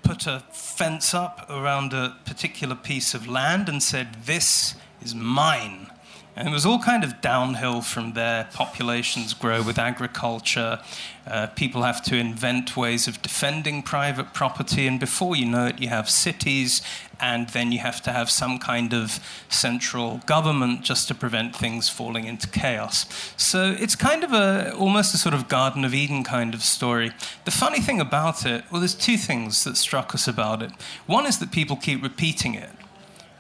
put 0.04 0.26
a 0.26 0.44
fence 0.52 1.14
up 1.14 1.46
around 1.48 1.92
a 1.92 2.16
particular 2.24 2.76
piece 2.76 3.14
of 3.14 3.26
land 3.26 3.68
and 3.68 3.82
said, 3.82 4.14
This 4.26 4.74
is 5.02 5.14
mine. 5.14 5.90
And 6.36 6.48
it 6.48 6.52
was 6.52 6.66
all 6.66 6.80
kind 6.80 7.04
of 7.04 7.20
downhill 7.20 7.80
from 7.80 8.14
there. 8.14 8.48
Populations 8.52 9.34
grow 9.34 9.62
with 9.62 9.78
agriculture. 9.78 10.80
Uh, 11.26 11.46
people 11.48 11.82
have 11.82 12.02
to 12.04 12.16
invent 12.16 12.76
ways 12.76 13.06
of 13.06 13.22
defending 13.22 13.82
private 13.82 14.34
property. 14.34 14.88
And 14.88 14.98
before 14.98 15.36
you 15.36 15.46
know 15.46 15.66
it, 15.66 15.80
you 15.80 15.88
have 15.88 16.10
cities. 16.10 16.82
And 17.20 17.48
then 17.50 17.72
you 17.72 17.78
have 17.78 18.02
to 18.02 18.12
have 18.12 18.30
some 18.30 18.58
kind 18.58 18.92
of 18.92 19.20
central 19.48 20.20
government 20.26 20.82
just 20.82 21.08
to 21.08 21.14
prevent 21.14 21.56
things 21.56 21.88
falling 21.88 22.24
into 22.24 22.48
chaos. 22.48 23.06
So 23.36 23.76
it's 23.78 23.96
kind 23.96 24.24
of 24.24 24.32
a 24.32 24.74
almost 24.74 25.14
a 25.14 25.18
sort 25.18 25.34
of 25.34 25.48
Garden 25.48 25.84
of 25.84 25.94
Eden 25.94 26.24
kind 26.24 26.54
of 26.54 26.62
story. 26.62 27.12
The 27.44 27.50
funny 27.50 27.80
thing 27.80 28.00
about 28.00 28.44
it, 28.44 28.64
well, 28.70 28.80
there's 28.80 28.94
two 28.94 29.16
things 29.16 29.64
that 29.64 29.76
struck 29.76 30.14
us 30.14 30.28
about 30.28 30.62
it. 30.62 30.72
One 31.06 31.26
is 31.26 31.38
that 31.38 31.50
people 31.52 31.76
keep 31.76 32.02
repeating 32.02 32.54
it. 32.54 32.70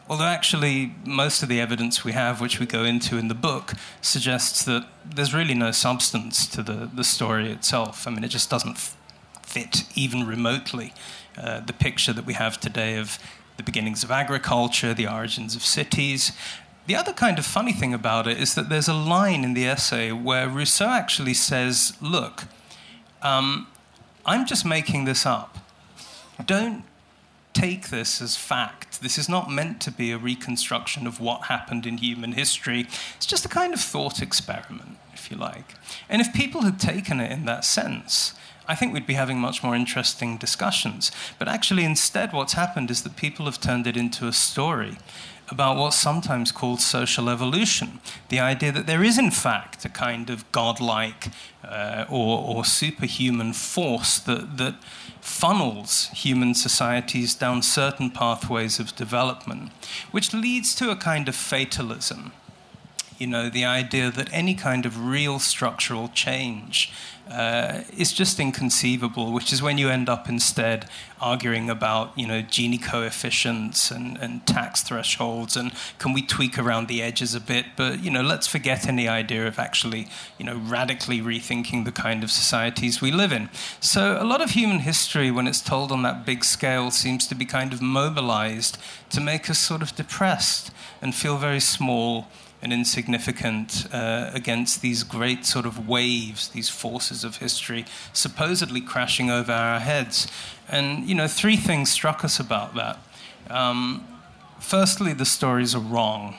Although, 0.06 0.24
actually, 0.24 0.94
most 1.06 1.42
of 1.42 1.48
the 1.48 1.60
evidence 1.60 2.04
we 2.04 2.12
have, 2.12 2.40
which 2.40 2.60
we 2.60 2.66
go 2.66 2.84
into 2.84 3.16
in 3.16 3.28
the 3.28 3.34
book, 3.34 3.72
suggests 4.02 4.62
that 4.64 4.86
there's 5.02 5.32
really 5.32 5.54
no 5.54 5.70
substance 5.70 6.46
to 6.48 6.62
the, 6.62 6.90
the 6.92 7.04
story 7.04 7.50
itself. 7.50 8.06
I 8.06 8.10
mean, 8.10 8.22
it 8.22 8.28
just 8.28 8.50
doesn't 8.50 8.76
fit 9.42 9.84
even 9.94 10.26
remotely 10.26 10.92
uh, 11.38 11.60
the 11.60 11.72
picture 11.72 12.12
that 12.12 12.26
we 12.26 12.34
have 12.34 12.60
today 12.60 12.98
of 12.98 13.18
the 13.56 13.62
beginnings 13.62 14.02
of 14.02 14.10
agriculture, 14.10 14.94
the 14.94 15.06
origins 15.06 15.54
of 15.54 15.64
cities. 15.64 16.32
The 16.86 16.96
other 16.96 17.12
kind 17.12 17.38
of 17.38 17.46
funny 17.46 17.72
thing 17.72 17.94
about 17.94 18.26
it 18.26 18.38
is 18.38 18.54
that 18.54 18.68
there's 18.68 18.88
a 18.88 18.94
line 18.94 19.44
in 19.44 19.54
the 19.54 19.66
essay 19.66 20.12
where 20.12 20.48
Rousseau 20.48 20.88
actually 20.88 21.34
says, 21.34 21.96
Look, 22.00 22.44
um, 23.22 23.68
I'm 24.26 24.46
just 24.46 24.64
making 24.66 25.04
this 25.04 25.24
up. 25.24 25.58
Don't 26.44 26.84
take 27.54 27.88
this 27.88 28.20
as 28.20 28.36
fact. 28.36 29.00
This 29.00 29.16
is 29.16 29.28
not 29.28 29.50
meant 29.50 29.80
to 29.82 29.90
be 29.90 30.10
a 30.10 30.18
reconstruction 30.18 31.06
of 31.06 31.20
what 31.20 31.44
happened 31.44 31.86
in 31.86 31.98
human 31.98 32.32
history. 32.32 32.86
It's 33.16 33.26
just 33.26 33.46
a 33.46 33.48
kind 33.48 33.72
of 33.72 33.80
thought 33.80 34.20
experiment, 34.20 34.98
if 35.14 35.30
you 35.30 35.36
like. 35.36 35.74
And 36.08 36.20
if 36.20 36.34
people 36.34 36.62
had 36.62 36.80
taken 36.80 37.20
it 37.20 37.30
in 37.30 37.46
that 37.46 37.64
sense, 37.64 38.34
I 38.66 38.74
think 38.74 38.92
we'd 38.92 39.06
be 39.06 39.14
having 39.14 39.38
much 39.38 39.62
more 39.62 39.76
interesting 39.76 40.36
discussions. 40.36 41.12
But 41.38 41.48
actually, 41.48 41.84
instead, 41.84 42.32
what's 42.32 42.54
happened 42.54 42.90
is 42.90 43.02
that 43.02 43.16
people 43.16 43.44
have 43.44 43.60
turned 43.60 43.86
it 43.86 43.96
into 43.96 44.26
a 44.26 44.32
story 44.32 44.96
about 45.50 45.76
what's 45.76 45.96
sometimes 45.96 46.50
called 46.50 46.80
social 46.80 47.28
evolution 47.28 48.00
the 48.28 48.40
idea 48.40 48.72
that 48.72 48.86
there 48.86 49.04
is, 49.04 49.18
in 49.18 49.30
fact, 49.30 49.84
a 49.84 49.88
kind 49.88 50.30
of 50.30 50.50
godlike 50.52 51.28
uh, 51.62 52.06
or, 52.08 52.38
or 52.56 52.64
superhuman 52.64 53.52
force 53.52 54.18
that, 54.20 54.56
that 54.56 54.74
funnels 55.20 56.08
human 56.14 56.54
societies 56.54 57.34
down 57.34 57.62
certain 57.62 58.10
pathways 58.10 58.78
of 58.78 58.96
development, 58.96 59.70
which 60.10 60.32
leads 60.32 60.74
to 60.74 60.90
a 60.90 60.96
kind 60.96 61.28
of 61.28 61.36
fatalism. 61.36 62.32
You 63.18 63.28
know, 63.28 63.48
the 63.48 63.64
idea 63.64 64.10
that 64.10 64.28
any 64.32 64.54
kind 64.54 64.84
of 64.84 65.06
real 65.06 65.38
structural 65.38 66.08
change 66.08 66.92
uh, 67.30 67.80
is 67.96 68.12
just 68.12 68.38
inconceivable, 68.38 69.32
which 69.32 69.52
is 69.52 69.62
when 69.62 69.78
you 69.78 69.88
end 69.88 70.08
up 70.08 70.28
instead 70.28 70.88
arguing 71.20 71.70
about, 71.70 72.16
you 72.18 72.26
know, 72.26 72.42
Gini 72.42 72.82
coefficients 72.82 73.90
and, 73.90 74.18
and 74.18 74.46
tax 74.46 74.82
thresholds 74.82 75.56
and 75.56 75.72
can 75.98 76.12
we 76.12 76.20
tweak 76.20 76.58
around 76.58 76.86
the 76.86 77.00
edges 77.00 77.34
a 77.34 77.40
bit, 77.40 77.64
but, 77.76 78.02
you 78.04 78.10
know, 78.10 78.20
let's 78.20 78.46
forget 78.46 78.86
any 78.86 79.08
idea 79.08 79.46
of 79.46 79.58
actually, 79.58 80.06
you 80.38 80.44
know, 80.44 80.56
radically 80.56 81.20
rethinking 81.20 81.84
the 81.86 81.92
kind 81.92 82.22
of 82.22 82.30
societies 82.30 83.00
we 83.00 83.10
live 83.10 83.32
in. 83.32 83.48
So 83.80 84.18
a 84.20 84.24
lot 84.24 84.42
of 84.42 84.50
human 84.50 84.80
history, 84.80 85.30
when 85.30 85.46
it's 85.46 85.62
told 85.62 85.90
on 85.90 86.02
that 86.02 86.26
big 86.26 86.44
scale, 86.44 86.90
seems 86.90 87.26
to 87.28 87.34
be 87.34 87.46
kind 87.46 87.72
of 87.72 87.80
mobilized 87.80 88.76
to 89.10 89.20
make 89.20 89.48
us 89.48 89.58
sort 89.58 89.80
of 89.80 89.96
depressed 89.96 90.70
and 91.00 91.14
feel 91.14 91.38
very 91.38 91.60
small 91.60 92.28
and 92.64 92.72
insignificant 92.72 93.86
uh, 93.92 94.30
against 94.32 94.80
these 94.80 95.02
great 95.04 95.44
sort 95.44 95.66
of 95.66 95.86
waves, 95.86 96.48
these 96.48 96.70
forces 96.70 97.22
of 97.22 97.36
history 97.36 97.84
supposedly 98.14 98.80
crashing 98.80 99.30
over 99.30 99.52
our 99.52 99.78
heads. 99.78 100.26
And, 100.66 101.06
you 101.06 101.14
know, 101.14 101.28
three 101.28 101.56
things 101.56 101.92
struck 101.92 102.24
us 102.24 102.40
about 102.40 102.74
that. 102.74 102.98
Um, 103.50 104.08
firstly, 104.58 105.12
the 105.12 105.26
stories 105.26 105.74
are 105.74 105.80
wrong. 105.80 106.36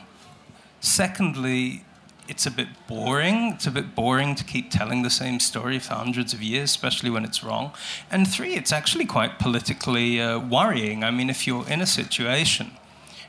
Secondly, 0.80 1.86
it's 2.28 2.48
a 2.48 2.52
bit 2.52 2.70
boring. 2.88 3.52
It's 3.54 3.68
a 3.68 3.72
bit 3.72 3.94
boring 3.94 4.34
to 4.34 4.44
keep 4.44 4.72
telling 4.72 5.04
the 5.04 5.12
same 5.12 5.40
story 5.40 5.78
for 5.78 5.94
hundreds 5.94 6.34
of 6.34 6.42
years, 6.42 6.72
especially 6.72 7.12
when 7.12 7.24
it's 7.24 7.44
wrong. 7.44 7.72
And 8.10 8.28
three, 8.28 8.56
it's 8.56 8.72
actually 8.72 9.06
quite 9.06 9.38
politically 9.38 10.20
uh, 10.20 10.40
worrying. 10.40 11.04
I 11.04 11.12
mean, 11.12 11.30
if 11.30 11.46
you're 11.46 11.70
in 11.70 11.82
a 11.82 11.86
situation 11.86 12.72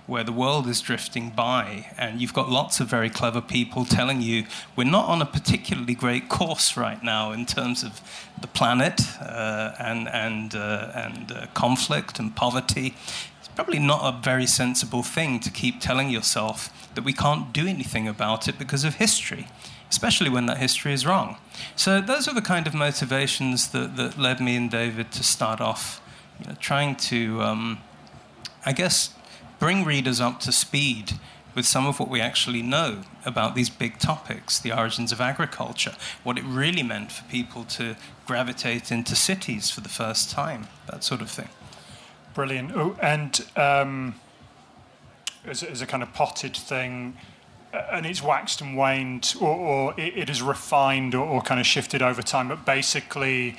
where 0.06 0.22
the 0.22 0.32
world 0.32 0.68
is 0.68 0.80
drifting 0.80 1.30
by, 1.30 1.86
and 1.98 2.20
you've 2.20 2.32
got 2.32 2.48
lots 2.48 2.80
of 2.80 2.86
very 2.86 3.10
clever 3.10 3.40
people 3.40 3.84
telling 3.84 4.20
you 4.20 4.44
we're 4.76 4.84
not 4.84 5.08
on 5.08 5.20
a 5.20 5.26
particularly 5.26 5.94
great 5.94 6.28
course 6.28 6.76
right 6.76 7.02
now 7.02 7.32
in 7.32 7.44
terms 7.44 7.82
of 7.82 8.00
the 8.40 8.46
planet 8.46 9.00
uh, 9.20 9.72
and 9.78 10.08
and 10.08 10.54
uh, 10.54 10.92
and 10.94 11.32
uh, 11.32 11.46
conflict 11.54 12.18
and 12.18 12.36
poverty. 12.36 12.94
It's 13.38 13.48
probably 13.48 13.80
not 13.80 14.00
a 14.02 14.22
very 14.22 14.46
sensible 14.46 15.02
thing 15.02 15.40
to 15.40 15.50
keep 15.50 15.80
telling 15.80 16.10
yourself 16.10 16.70
that 16.94 17.04
we 17.04 17.12
can't 17.12 17.52
do 17.52 17.66
anything 17.66 18.06
about 18.08 18.48
it 18.48 18.58
because 18.58 18.84
of 18.84 18.96
history, 18.96 19.48
especially 19.90 20.30
when 20.30 20.46
that 20.46 20.58
history 20.58 20.92
is 20.92 21.04
wrong. 21.04 21.36
So 21.74 22.00
those 22.00 22.28
are 22.28 22.34
the 22.34 22.42
kind 22.42 22.66
of 22.66 22.74
motivations 22.74 23.70
that, 23.70 23.96
that 23.96 24.18
led 24.18 24.40
me 24.40 24.56
and 24.56 24.70
David 24.70 25.10
to 25.12 25.22
start 25.22 25.60
off, 25.60 26.00
you 26.40 26.46
know, 26.46 26.56
trying 26.60 26.96
to, 26.96 27.42
um, 27.42 27.78
I 28.64 28.72
guess, 28.72 29.15
bring 29.58 29.84
readers 29.84 30.20
up 30.20 30.40
to 30.40 30.52
speed 30.52 31.12
with 31.56 31.66
some 31.66 31.86
of 31.86 31.98
what 31.98 32.10
we 32.10 32.20
actually 32.20 32.60
know 32.60 33.02
about 33.24 33.54
these 33.54 33.70
big 33.70 33.98
topics 33.98 34.60
the 34.60 34.70
origins 34.70 35.10
of 35.10 35.20
agriculture, 35.20 35.94
what 36.22 36.36
it 36.36 36.44
really 36.44 36.82
meant 36.82 37.10
for 37.10 37.24
people 37.24 37.64
to 37.64 37.96
gravitate 38.26 38.92
into 38.92 39.16
cities 39.16 39.70
for 39.70 39.80
the 39.80 39.88
first 39.88 40.30
time, 40.30 40.68
that 40.86 41.02
sort 41.02 41.22
of 41.22 41.30
thing. 41.30 41.48
Brilliant. 42.34 42.72
Oh, 42.76 42.96
and 43.00 43.40
um, 43.56 44.16
as, 45.46 45.62
as, 45.62 45.80
a 45.80 45.86
kind 45.86 46.02
of 46.02 46.12
potted 46.12 46.54
thing, 46.54 47.16
and 47.72 48.04
it's 48.04 48.22
waxed 48.22 48.60
and 48.60 48.76
waned, 48.76 49.34
or, 49.40 49.48
or 49.48 49.94
it, 49.96 50.16
it, 50.16 50.30
is 50.30 50.42
refined 50.42 51.14
or, 51.14 51.26
or 51.26 51.40
kind 51.40 51.58
of 51.58 51.66
shifted 51.66 52.02
over 52.02 52.20
time, 52.20 52.48
but 52.48 52.66
basically, 52.66 53.56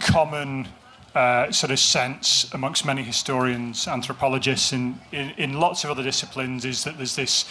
common 0.00 0.66
uh, 1.14 1.50
sort 1.50 1.70
of 1.72 1.78
sense 1.78 2.52
amongst 2.54 2.84
many 2.84 3.02
historians, 3.02 3.88
anthropologists, 3.88 4.72
and 4.72 4.98
in, 5.12 5.30
in 5.30 5.58
lots 5.58 5.84
of 5.84 5.90
other 5.90 6.02
disciplines 6.02 6.64
is 6.64 6.84
that 6.84 6.96
there's 6.96 7.16
this 7.16 7.44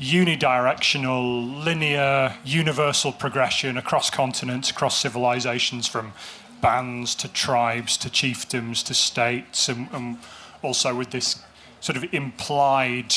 unidirectional, 0.00 1.64
linear, 1.64 2.34
universal 2.44 3.12
progression 3.12 3.76
across 3.76 4.10
continents, 4.10 4.70
across 4.70 4.98
civilizations, 4.98 5.86
from 5.86 6.12
bands 6.60 7.14
to 7.16 7.28
tribes 7.28 7.96
to 7.98 8.08
chiefdoms 8.08 8.84
to 8.84 8.94
states, 8.94 9.68
and, 9.68 9.88
and 9.92 10.18
also 10.62 10.94
with 10.94 11.10
this 11.10 11.42
sort 11.80 11.96
of 11.96 12.14
implied 12.14 13.12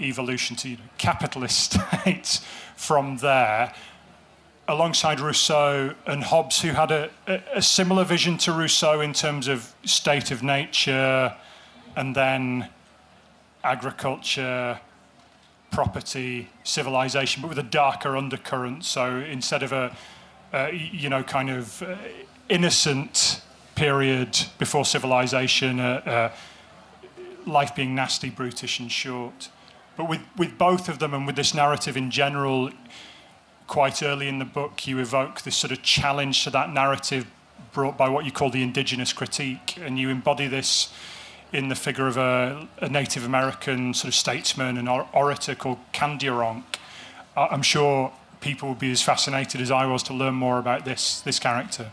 evolution 0.00 0.56
to 0.56 0.76
capitalist 0.96 1.72
states 2.00 2.40
from 2.76 3.18
there 3.18 3.72
alongside 4.68 5.18
Rousseau 5.18 5.94
and 6.06 6.22
Hobbes, 6.22 6.60
who 6.60 6.68
had 6.68 6.90
a, 6.90 7.10
a, 7.26 7.40
a, 7.56 7.62
similar 7.62 8.04
vision 8.04 8.36
to 8.38 8.52
Rousseau 8.52 9.00
in 9.00 9.14
terms 9.14 9.48
of 9.48 9.74
state 9.84 10.30
of 10.30 10.42
nature 10.42 11.34
and 11.96 12.14
then 12.14 12.68
agriculture, 13.64 14.78
property, 15.70 16.50
civilization, 16.64 17.40
but 17.42 17.48
with 17.48 17.58
a 17.58 17.62
darker 17.62 18.16
undercurrent. 18.16 18.84
So 18.84 19.16
instead 19.16 19.62
of 19.62 19.72
a, 19.72 19.96
you 20.72 21.08
know, 21.08 21.22
kind 21.22 21.50
of 21.50 21.82
uh, 21.82 21.96
innocent 22.48 23.42
period 23.74 24.38
before 24.58 24.84
civilization, 24.84 25.80
uh, 25.80 26.02
uh, 26.04 26.32
life 27.46 27.74
being 27.74 27.94
nasty, 27.94 28.28
brutish, 28.28 28.80
and 28.80 28.90
short. 28.90 29.48
But 29.96 30.08
with, 30.08 30.20
with 30.36 30.58
both 30.58 30.88
of 30.88 30.98
them 30.98 31.14
and 31.14 31.26
with 31.26 31.36
this 31.36 31.54
narrative 31.54 31.96
in 31.96 32.10
general, 32.10 32.70
quite 33.68 34.02
early 34.02 34.28
in 34.28 34.40
the 34.40 34.44
book, 34.44 34.86
you 34.86 34.98
evoke 34.98 35.42
this 35.42 35.56
sort 35.56 35.70
of 35.70 35.82
challenge 35.82 36.42
to 36.44 36.50
that 36.50 36.72
narrative 36.72 37.26
brought 37.72 37.96
by 37.96 38.08
what 38.08 38.24
you 38.24 38.32
call 38.32 38.50
the 38.50 38.62
indigenous 38.62 39.12
critique, 39.12 39.78
and 39.80 39.98
you 39.98 40.08
embody 40.08 40.48
this 40.48 40.92
in 41.52 41.68
the 41.68 41.74
figure 41.74 42.06
of 42.06 42.16
a, 42.16 42.66
a 42.78 42.88
Native 42.88 43.24
American 43.24 43.94
sort 43.94 44.08
of 44.08 44.14
statesman 44.14 44.76
and 44.76 44.88
or- 44.88 45.08
orator 45.12 45.54
called 45.54 45.78
Kandiaronk. 45.92 46.64
I'm 47.36 47.62
sure 47.62 48.12
people 48.40 48.70
would 48.70 48.78
be 48.78 48.90
as 48.90 49.02
fascinated 49.02 49.60
as 49.60 49.70
I 49.70 49.86
was 49.86 50.02
to 50.04 50.14
learn 50.14 50.34
more 50.34 50.58
about 50.58 50.84
this 50.84 51.20
this 51.20 51.38
character. 51.38 51.90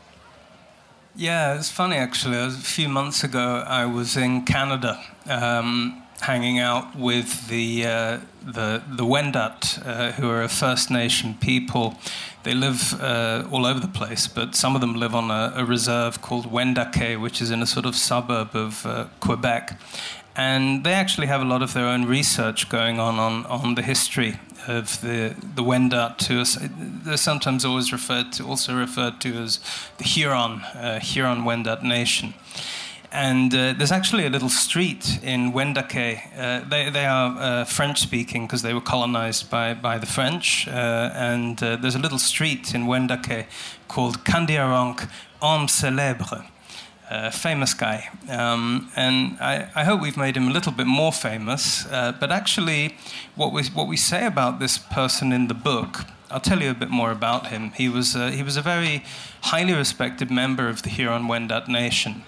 Yeah, 1.16 1.56
it's 1.58 1.70
funny 1.70 1.98
actually. 1.98 2.38
A 2.38 2.50
few 2.50 2.90
months 2.90 3.24
ago, 3.24 3.64
I 3.68 3.86
was 3.86 4.18
in 4.18 4.44
Canada. 4.44 5.00
Um, 5.28 6.04
hanging 6.22 6.60
out 6.60 6.96
with 6.96 7.48
the 7.48 7.86
uh, 7.86 8.20
the 8.44 8.82
the 8.88 9.04
Wendat, 9.04 9.86
uh, 9.86 10.12
who 10.14 10.30
are 10.30 10.44
a 10.44 10.50
First 10.50 10.90
Nation 10.90 11.36
people. 11.40 11.96
They 12.44 12.54
live 12.54 12.94
uh, 13.02 13.48
all 13.52 13.66
over 13.66 13.80
the 13.80 13.88
place, 13.88 14.28
but 14.28 14.56
some 14.56 14.76
of 14.76 14.82
them 14.82 14.94
live 14.94 15.16
on 15.16 15.32
a, 15.32 15.54
a, 15.56 15.66
reserve 15.66 16.22
called 16.22 16.52
Wendake, 16.52 17.20
which 17.20 17.42
is 17.42 17.50
in 17.50 17.64
a 17.64 17.66
sort 17.66 17.88
of 17.88 17.96
suburb 17.96 18.56
of 18.56 18.86
uh, 18.86 19.06
Quebec. 19.20 19.80
And 20.36 20.84
they 20.84 20.94
actually 20.94 21.26
have 21.26 21.42
a 21.42 21.46
lot 21.46 21.64
of 21.64 21.74
their 21.74 21.88
own 21.88 22.06
research 22.06 22.70
going 22.70 23.00
on 23.00 23.18
on, 23.18 23.46
on 23.48 23.76
the 23.76 23.82
history 23.82 24.40
of 24.68 25.02
the 25.02 25.36
the 25.56 25.64
Wendat. 25.64 26.18
To 26.18 26.44
they're 27.04 27.18
sometimes 27.18 27.66
always 27.66 27.92
referred 27.92 28.32
to, 28.34 28.44
also 28.44 28.76
referred 28.76 29.22
to 29.22 29.34
as 29.44 29.60
the 29.98 30.04
Huron 30.04 30.62
uh, 30.62 31.00
Huron 31.00 31.46
Wendat 31.46 31.84
nation. 31.84 32.34
And 33.16 33.56
uh, 33.56 33.72
there's 33.78 33.94
actually 33.94 34.26
a 34.26 34.30
little 34.30 34.50
street 34.50 35.20
in 35.24 35.54
Wendake. 35.54 36.20
Uh, 36.38 36.68
they, 36.68 36.90
they 36.90 37.06
are 37.06 37.38
uh, 37.40 37.64
French 37.64 38.02
speaking 38.02 38.46
because 38.46 38.62
they 38.62 38.74
were 38.74 38.82
colonized 38.82 39.50
by, 39.50 39.74
by 39.74 39.98
the 39.98 40.06
French. 40.06 40.68
Uh, 40.68 41.12
and 41.14 41.64
uh, 41.64 41.78
there's 41.78 41.96
a 41.96 42.00
little 42.00 42.20
street 42.20 42.76
in 42.76 42.88
Wendake 42.88 43.46
called 43.88 44.26
Kandiaronk 44.26 45.10
Homme 45.42 45.68
Célèbre. 45.68 46.46
Uh, 47.10 47.32
famous 47.32 47.74
guy. 47.74 48.10
Um, 48.28 48.92
and 48.98 49.38
I, 49.40 49.70
I, 49.74 49.86
hope 49.86 50.02
we've 50.02 50.18
made 50.18 50.36
him 50.36 50.50
a 50.50 50.52
little 50.52 50.74
bit 50.74 50.88
more 50.88 51.14
famous. 51.14 51.86
But 51.86 52.32
actually, 52.32 52.98
what 53.36 53.54
we, 53.54 53.64
what 53.68 53.88
we 53.88 53.96
say 53.96 54.26
about 54.26 54.60
this 54.60 54.78
person 54.78 55.32
in 55.32 55.48
the 55.48 55.54
book, 55.54 56.04
I'll 56.30 56.42
tell 56.42 56.62
you 56.62 56.72
a 56.72 56.74
bit 56.74 56.90
more 56.90 57.12
about 57.12 57.48
him. 57.48 57.72
He 57.78 57.88
was, 57.88 58.14
he 58.14 58.44
was 58.44 58.58
a 58.58 58.62
very 58.62 59.06
highly 59.44 59.74
respected 59.74 60.30
member 60.30 60.68
of 60.68 60.82
the 60.82 60.90
Huron 60.90 61.28
Wendat 61.30 61.70
Nation 61.70 62.24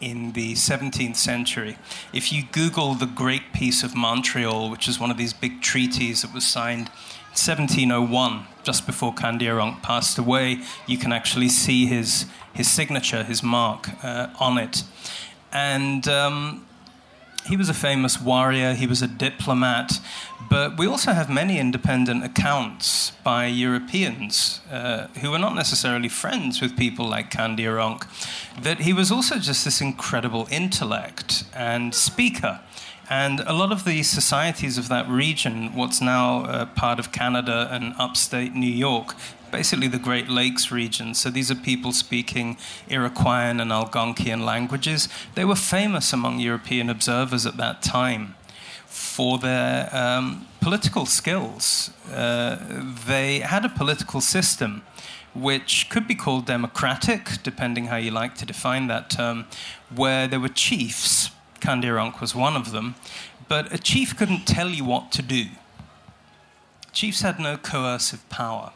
in 0.00 0.32
the 0.32 0.54
17th 0.54 1.16
century. 1.16 1.76
If 2.12 2.32
you 2.32 2.44
Google 2.50 2.94
the 2.94 3.06
Great 3.06 3.52
Peace 3.52 3.82
of 3.82 3.94
Montreal, 3.94 4.70
which 4.70 4.88
is 4.88 4.98
one 4.98 5.10
of 5.10 5.16
these 5.16 5.32
big 5.32 5.60
treaties 5.60 6.22
that 6.22 6.32
was 6.32 6.46
signed 6.46 6.88
in 6.88 7.36
1701, 7.36 8.46
just 8.62 8.86
before 8.86 9.14
Kandiaronk 9.14 9.82
passed 9.82 10.18
away, 10.18 10.62
you 10.86 10.98
can 10.98 11.12
actually 11.12 11.48
see 11.48 11.86
his, 11.86 12.26
his 12.52 12.70
signature, 12.70 13.22
his 13.22 13.42
mark 13.42 13.90
uh, 14.02 14.28
on 14.40 14.58
it. 14.58 14.82
And 15.52 16.08
um, 16.08 16.66
he 17.46 17.56
was 17.56 17.68
a 17.68 17.74
famous 17.74 18.20
warrior, 18.20 18.74
he 18.74 18.86
was 18.86 19.02
a 19.02 19.08
diplomat, 19.08 20.00
but 20.48 20.76
we 20.76 20.86
also 20.86 21.12
have 21.12 21.30
many 21.30 21.58
independent 21.58 22.24
accounts 22.24 23.12
by 23.24 23.46
Europeans 23.46 24.60
uh, 24.70 25.06
who 25.20 25.30
were 25.30 25.38
not 25.38 25.54
necessarily 25.54 26.08
friends 26.08 26.60
with 26.60 26.76
people 26.76 27.08
like 27.08 27.30
Kandiaronk, 27.30 28.06
that 28.62 28.80
he 28.80 28.92
was 28.92 29.10
also 29.10 29.38
just 29.38 29.64
this 29.64 29.80
incredible 29.80 30.48
intellect 30.50 31.44
and 31.54 31.94
speaker. 31.94 32.60
And 33.08 33.40
a 33.40 33.52
lot 33.52 33.72
of 33.72 33.84
the 33.84 34.04
societies 34.04 34.78
of 34.78 34.88
that 34.88 35.08
region, 35.08 35.74
what's 35.74 36.00
now 36.00 36.44
uh, 36.44 36.66
part 36.66 37.00
of 37.00 37.10
Canada 37.10 37.68
and 37.72 37.94
upstate 37.98 38.54
New 38.54 38.70
York, 38.70 39.16
basically 39.50 39.88
the 39.88 39.98
Great 39.98 40.28
Lakes 40.28 40.70
region. 40.70 41.14
So 41.14 41.30
these 41.30 41.50
are 41.50 41.54
people 41.54 41.92
speaking 41.92 42.56
Iroquoian 42.88 43.60
and 43.60 43.70
Algonquian 43.70 44.44
languages. 44.44 45.08
They 45.34 45.44
were 45.44 45.56
famous 45.56 46.12
among 46.12 46.40
European 46.40 46.88
observers 46.88 47.46
at 47.46 47.56
that 47.56 47.82
time 47.82 48.34
for 48.86 49.38
their 49.38 49.88
um, 49.94 50.46
political 50.60 51.06
skills. 51.06 51.90
Uh, 52.12 52.56
they 53.06 53.40
had 53.40 53.64
a 53.64 53.68
political 53.68 54.20
system 54.20 54.82
which 55.34 55.88
could 55.88 56.08
be 56.08 56.14
called 56.14 56.46
democratic, 56.46 57.42
depending 57.42 57.86
how 57.86 57.96
you 57.96 58.10
like 58.10 58.34
to 58.34 58.44
define 58.44 58.88
that 58.88 59.08
term, 59.08 59.46
where 59.94 60.26
there 60.26 60.40
were 60.40 60.48
chiefs. 60.48 61.30
Kandiaronk 61.60 62.20
was 62.20 62.34
one 62.34 62.56
of 62.56 62.72
them, 62.72 62.94
but 63.48 63.72
a 63.72 63.78
chief 63.78 64.16
couldn't 64.16 64.46
tell 64.46 64.68
you 64.68 64.84
what 64.84 65.12
to 65.12 65.22
do. 65.22 65.46
Chiefs 66.92 67.20
had 67.20 67.38
no 67.38 67.56
coercive 67.56 68.28
power. 68.28 68.72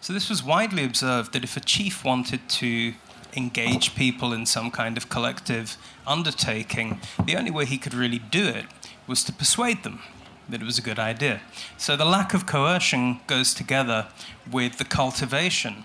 So 0.00 0.12
this 0.12 0.28
was 0.28 0.42
widely 0.42 0.84
observed 0.84 1.32
that 1.32 1.44
if 1.44 1.56
a 1.56 1.60
chief 1.60 2.04
wanted 2.04 2.48
to 2.48 2.94
engage 3.36 3.94
people 3.94 4.32
in 4.32 4.46
some 4.46 4.70
kind 4.70 4.96
of 4.96 5.08
collective 5.08 5.76
undertaking, 6.06 7.00
the 7.24 7.36
only 7.36 7.50
way 7.50 7.64
he 7.64 7.78
could 7.78 7.94
really 7.94 8.18
do 8.18 8.46
it 8.46 8.66
was 9.06 9.22
to 9.24 9.32
persuade 9.32 9.82
them 9.82 10.00
that 10.48 10.62
it 10.62 10.64
was 10.64 10.78
a 10.78 10.82
good 10.82 10.98
idea. 10.98 11.40
So 11.76 11.96
the 11.96 12.06
lack 12.06 12.32
of 12.32 12.46
coercion 12.46 13.20
goes 13.26 13.52
together 13.52 14.08
with 14.50 14.78
the 14.78 14.84
cultivation 14.84 15.84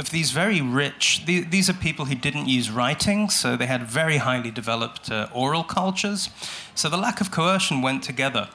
of 0.00 0.10
these 0.10 0.30
very 0.32 0.60
rich, 0.60 1.22
these 1.26 1.68
are 1.68 1.74
people 1.74 2.06
who 2.06 2.14
didn't 2.14 2.48
use 2.48 2.70
writing, 2.70 3.28
so 3.28 3.56
they 3.56 3.66
had 3.66 3.82
very 3.82 4.16
highly 4.16 4.50
developed 4.50 5.10
uh, 5.10 5.28
oral 5.32 5.62
cultures. 5.62 6.30
So 6.74 6.88
the 6.88 6.96
lack 6.96 7.20
of 7.20 7.30
coercion 7.30 7.82
went 7.82 8.02
together 8.02 8.48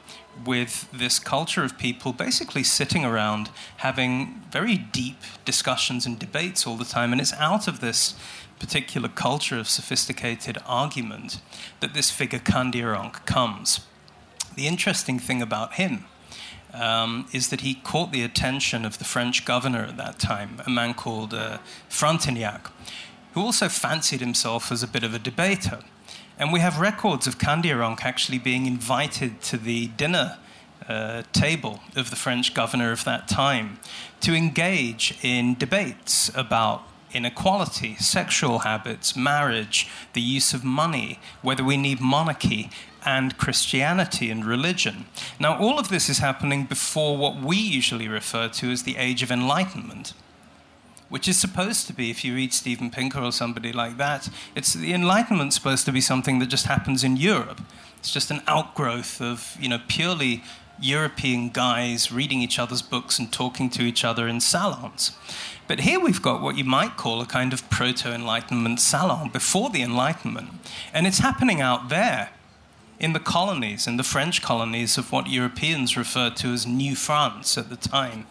with 0.44 0.90
this 0.92 1.20
culture 1.20 1.64
of 1.64 1.78
people 1.78 2.14
basically 2.14 2.64
sitting 2.64 3.06
around 3.06 3.50
having 3.78 4.44
very 4.52 4.78
deep 4.78 5.18
discussions 5.46 6.06
and 6.06 6.20
debates 6.20 6.66
all 6.68 6.76
the 6.78 6.86
time. 6.86 7.12
And 7.12 7.22
it's 7.22 7.34
out 7.34 7.68
of 7.68 7.80
this 7.80 8.16
particular 8.60 9.10
culture 9.10 9.60
of 9.60 9.68
sophisticated 9.68 10.58
argument 10.66 11.42
that 11.80 11.94
this 11.94 12.12
figure 12.12 12.40
Kandiaronk 12.40 13.26
comes. 13.26 13.82
The 14.56 14.68
interesting 14.68 15.20
thing 15.20 15.42
about 15.42 15.74
him 15.74 16.06
um, 16.74 17.28
is 17.32 17.50
that 17.50 17.62
he 17.62 17.76
caught 17.76 18.12
the 18.12 18.24
attention 18.24 18.86
of 18.86 18.98
the 18.98 19.04
French 19.06 19.46
governor 19.46 19.84
at 19.84 19.98
that 19.98 20.20
time, 20.20 20.62
a 20.66 20.70
man 20.70 20.94
called 20.94 21.34
uh, 21.34 21.60
Frontenac, 21.90 22.72
who 23.34 23.42
also 23.42 23.68
fancied 23.68 24.20
himself 24.20 24.72
as 24.72 24.84
a 24.84 24.88
bit 24.88 25.04
of 25.04 25.14
a 25.14 25.20
debater. 25.20 25.80
And 26.38 26.52
we 26.52 26.60
have 26.60 26.80
records 26.80 27.28
of 27.28 27.38
Kandiaronk 27.38 28.04
actually 28.04 28.40
being 28.40 28.66
invited 28.66 29.42
to 29.44 29.58
the 29.58 29.88
dinner 29.88 30.38
uh, 30.88 31.24
table 31.32 31.80
of 31.96 32.10
the 32.10 32.16
French 32.16 32.54
governor 32.54 32.92
of 32.92 33.04
that 33.06 33.28
time 33.28 33.80
to 34.22 34.34
engage 34.34 35.18
in 35.24 35.56
debates 35.56 36.30
about 36.36 36.84
inequality, 37.14 37.96
sexual 37.96 38.60
habits, 38.60 39.16
marriage, 39.16 39.88
the 40.14 40.22
use 40.22 40.54
of 40.54 40.64
money, 40.64 41.20
whether 41.42 41.64
we 41.64 41.78
need 41.78 42.02
monarchy, 42.02 42.70
and 43.06 43.38
Christianity 43.38 44.30
and 44.30 44.44
religion. 44.44 45.06
Now, 45.40 45.58
all 45.58 45.80
of 45.80 45.90
this 45.90 46.10
is 46.10 46.18
happening 46.18 46.66
before 46.66 47.16
what 47.16 47.38
we 47.38 47.56
usually 47.56 48.08
refer 48.08 48.50
to 48.50 48.72
as 48.72 48.84
the 48.84 48.98
Age 48.98 49.24
of 49.24 49.32
Enlightenment. 49.32 50.14
Which 51.16 51.30
is 51.30 51.38
supposed 51.38 51.88
to 51.88 51.94
be, 51.94 52.12
if 52.12 52.26
you 52.26 52.36
read 52.36 52.52
Steven 52.52 52.92
Pinker 52.92 53.22
or 53.22 53.32
somebody 53.32 53.72
like 53.72 53.96
that, 53.96 54.28
it's 54.54 54.74
the 54.74 54.92
Enlightenment 54.92 55.54
supposed 55.54 55.86
to 55.86 55.94
be 55.94 56.02
something 56.02 56.40
that 56.40 56.48
just 56.48 56.66
happens 56.66 57.06
in 57.06 57.16
Europe. 57.16 57.62
It's 58.00 58.12
just 58.12 58.32
an 58.32 58.42
outgrowth 58.48 59.22
of, 59.22 59.56
you 59.58 59.70
know, 59.70 59.80
purely 59.88 60.44
European 60.78 61.52
guys 61.52 62.12
reading 62.12 62.42
each 62.42 62.60
other's 62.60 62.82
books 62.82 63.18
and 63.18 63.32
talking 63.32 63.70
to 63.70 63.84
each 63.84 64.04
other 64.04 64.28
in 64.28 64.42
salons. 64.42 65.14
But 65.70 65.80
here 65.80 66.02
we've 66.02 66.22
got 66.22 66.42
what 66.42 66.58
you 66.58 66.66
might 66.66 66.98
call 66.98 67.22
a 67.22 67.26
kind 67.26 67.54
of 67.54 67.70
proto 67.70 68.14
Enlightenment 68.14 68.82
salon 68.82 69.30
before 69.30 69.70
the 69.70 69.84
Enlightenment. 69.84 70.50
And 70.94 71.08
it's 71.08 71.20
happening 71.20 71.62
out 71.62 71.88
there 71.88 72.32
in 73.00 73.14
the 73.14 73.22
colonies, 73.22 73.88
in 73.88 73.96
the 73.96 74.04
French 74.04 74.42
colonies 74.42 74.98
of 74.98 75.14
what 75.14 75.30
Europeans 75.30 75.96
referred 75.96 76.36
to 76.36 76.50
as 76.50 76.68
New 76.68 76.94
France 76.94 77.58
at 77.58 77.70
the 77.70 77.78
time. 77.78 78.28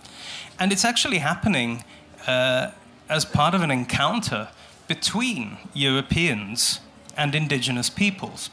And 0.58 0.70
it's 0.70 0.84
actually 0.84 1.18
happening 1.18 1.82
uh, 2.26 2.70
as 3.08 3.24
part 3.24 3.54
of 3.54 3.62
an 3.62 3.70
encounter 3.70 4.48
between 4.88 5.58
Europeans 5.72 6.80
and 7.16 7.34
indigenous 7.34 7.90
peoples. 7.90 8.50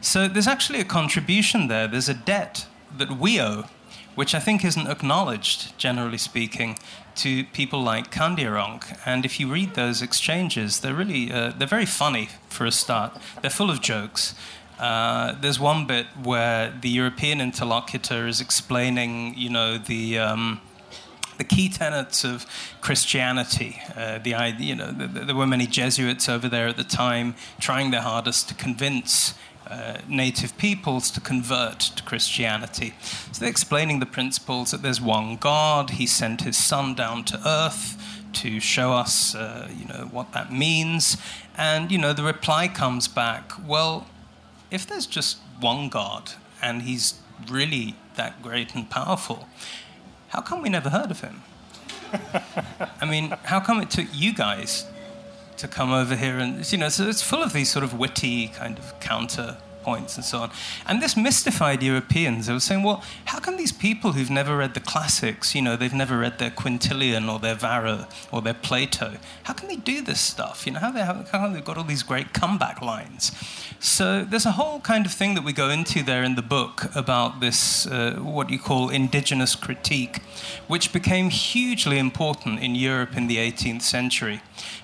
So 0.00 0.28
there's 0.28 0.48
actually 0.48 0.80
a 0.80 0.84
contribution 0.84 1.68
there, 1.68 1.86
there's 1.86 2.08
a 2.08 2.14
debt 2.14 2.66
that 2.96 3.18
we 3.18 3.40
owe, 3.40 3.64
which 4.14 4.34
I 4.34 4.40
think 4.40 4.64
isn't 4.64 4.86
acknowledged, 4.86 5.76
generally 5.78 6.18
speaking, 6.18 6.78
to 7.16 7.44
people 7.44 7.82
like 7.82 8.10
Kandiaronk. 8.10 8.98
And 9.04 9.24
if 9.24 9.38
you 9.38 9.52
read 9.52 9.74
those 9.74 10.02
exchanges, 10.02 10.80
they're 10.80 10.94
really 10.94 11.30
uh, 11.30 11.52
they're 11.56 11.68
very 11.68 11.86
funny 11.86 12.28
for 12.48 12.64
a 12.66 12.72
start. 12.72 13.18
They're 13.40 13.50
full 13.50 13.70
of 13.70 13.80
jokes. 13.80 14.34
Uh, 14.78 15.34
there's 15.40 15.60
one 15.60 15.86
bit 15.86 16.06
where 16.22 16.72
the 16.80 16.88
European 16.88 17.40
interlocutor 17.40 18.26
is 18.26 18.40
explaining, 18.40 19.34
you 19.36 19.50
know, 19.50 19.76
the 19.76 20.18
um, 20.18 20.60
the 21.40 21.44
key 21.44 21.70
tenets 21.70 22.22
of 22.22 22.44
Christianity. 22.82 23.80
Uh, 23.96 24.18
the 24.18 24.34
you 24.58 24.74
know, 24.74 24.92
the, 24.92 25.06
the, 25.06 25.20
there 25.20 25.34
were 25.34 25.46
many 25.46 25.66
Jesuits 25.66 26.28
over 26.28 26.50
there 26.50 26.68
at 26.68 26.76
the 26.76 26.84
time 26.84 27.34
trying 27.58 27.90
their 27.92 28.02
hardest 28.02 28.50
to 28.50 28.54
convince 28.54 29.32
uh, 29.66 29.98
native 30.06 30.58
peoples 30.58 31.10
to 31.12 31.20
convert 31.20 31.80
to 31.80 32.02
Christianity. 32.02 32.92
So 33.32 33.40
they're 33.40 33.48
explaining 33.48 34.00
the 34.00 34.06
principles 34.06 34.70
that 34.70 34.82
there's 34.82 35.00
one 35.00 35.36
God, 35.36 35.90
He 35.90 36.06
sent 36.06 36.42
His 36.42 36.58
Son 36.58 36.94
down 36.94 37.24
to 37.24 37.40
earth 37.48 37.96
to 38.34 38.60
show 38.60 38.92
us, 38.92 39.34
uh, 39.34 39.70
you 39.74 39.86
know, 39.86 40.08
what 40.10 40.32
that 40.32 40.52
means. 40.52 41.16
And 41.56 41.90
you 41.90 41.96
know, 41.96 42.12
the 42.12 42.22
reply 42.22 42.68
comes 42.68 43.08
back, 43.08 43.52
well, 43.66 44.06
if 44.70 44.86
there's 44.86 45.06
just 45.06 45.38
one 45.58 45.88
God 45.88 46.32
and 46.60 46.82
He's 46.82 47.14
really 47.48 47.96
that 48.16 48.42
great 48.42 48.74
and 48.74 48.90
powerful, 48.90 49.48
how 50.30 50.40
come 50.40 50.62
we 50.62 50.68
never 50.68 50.90
heard 50.90 51.10
of 51.10 51.20
Him? 51.20 51.42
I 53.00 53.04
mean, 53.06 53.30
how 53.44 53.60
come 53.60 53.80
it 53.80 53.90
took 53.90 54.06
you 54.12 54.32
guys 54.34 54.86
to 55.58 55.68
come 55.68 55.92
over 55.92 56.16
here 56.16 56.38
and 56.38 56.72
you 56.72 56.78
know 56.78 56.88
so 56.88 57.06
it's 57.06 57.20
full 57.20 57.42
of 57.42 57.52
these 57.52 57.70
sort 57.70 57.84
of 57.84 57.92
witty 57.98 58.48
kind 58.48 58.78
of 58.78 58.98
counter 58.98 59.58
points 59.82 60.16
and 60.16 60.24
so 60.24 60.38
on. 60.38 60.50
And 60.86 61.02
this 61.02 61.16
mystified 61.16 61.82
Europeans. 61.82 62.46
They 62.46 62.52
were 62.52 62.60
saying, 62.60 62.82
well, 62.82 63.02
how 63.26 63.38
come 63.38 63.56
these 63.56 63.72
people 63.72 64.12
who've 64.12 64.30
never 64.30 64.56
read 64.56 64.74
the 64.74 64.80
classics, 64.80 65.54
you 65.54 65.62
know, 65.62 65.76
they've 65.76 65.94
never 65.94 66.18
read 66.18 66.38
their 66.38 66.50
Quintilian 66.50 67.28
or 67.28 67.38
their 67.38 67.54
Varro 67.54 68.06
or 68.32 68.42
their 68.42 68.54
Plato, 68.54 69.14
how 69.44 69.52
can 69.52 69.68
they 69.68 69.76
do 69.76 70.02
this 70.02 70.20
stuff? 70.20 70.66
You 70.66 70.72
know, 70.72 70.80
how, 70.80 70.90
they, 70.90 71.02
how, 71.02 71.14
how 71.14 71.38
come 71.38 71.52
they've 71.52 71.64
got 71.64 71.78
all 71.78 71.84
these 71.84 72.02
great 72.02 72.32
comeback 72.32 72.80
lines? 72.82 73.32
So 73.78 74.24
there's 74.24 74.46
a 74.46 74.52
whole 74.52 74.80
kind 74.80 75.06
of 75.06 75.12
thing 75.12 75.34
that 75.34 75.44
we 75.44 75.52
go 75.52 75.70
into 75.70 76.02
there 76.02 76.22
in 76.22 76.34
the 76.34 76.42
book 76.42 76.94
about 76.94 77.40
this, 77.40 77.86
uh, 77.86 78.16
what 78.20 78.50
you 78.50 78.58
call 78.58 78.90
indigenous 78.90 79.54
critique, 79.54 80.20
which 80.68 80.92
became 80.92 81.30
hugely 81.30 81.98
important 81.98 82.60
in 82.60 82.74
Europe 82.74 83.16
in 83.16 83.26
the 83.26 83.38
18th 83.38 83.82
century 83.82 84.42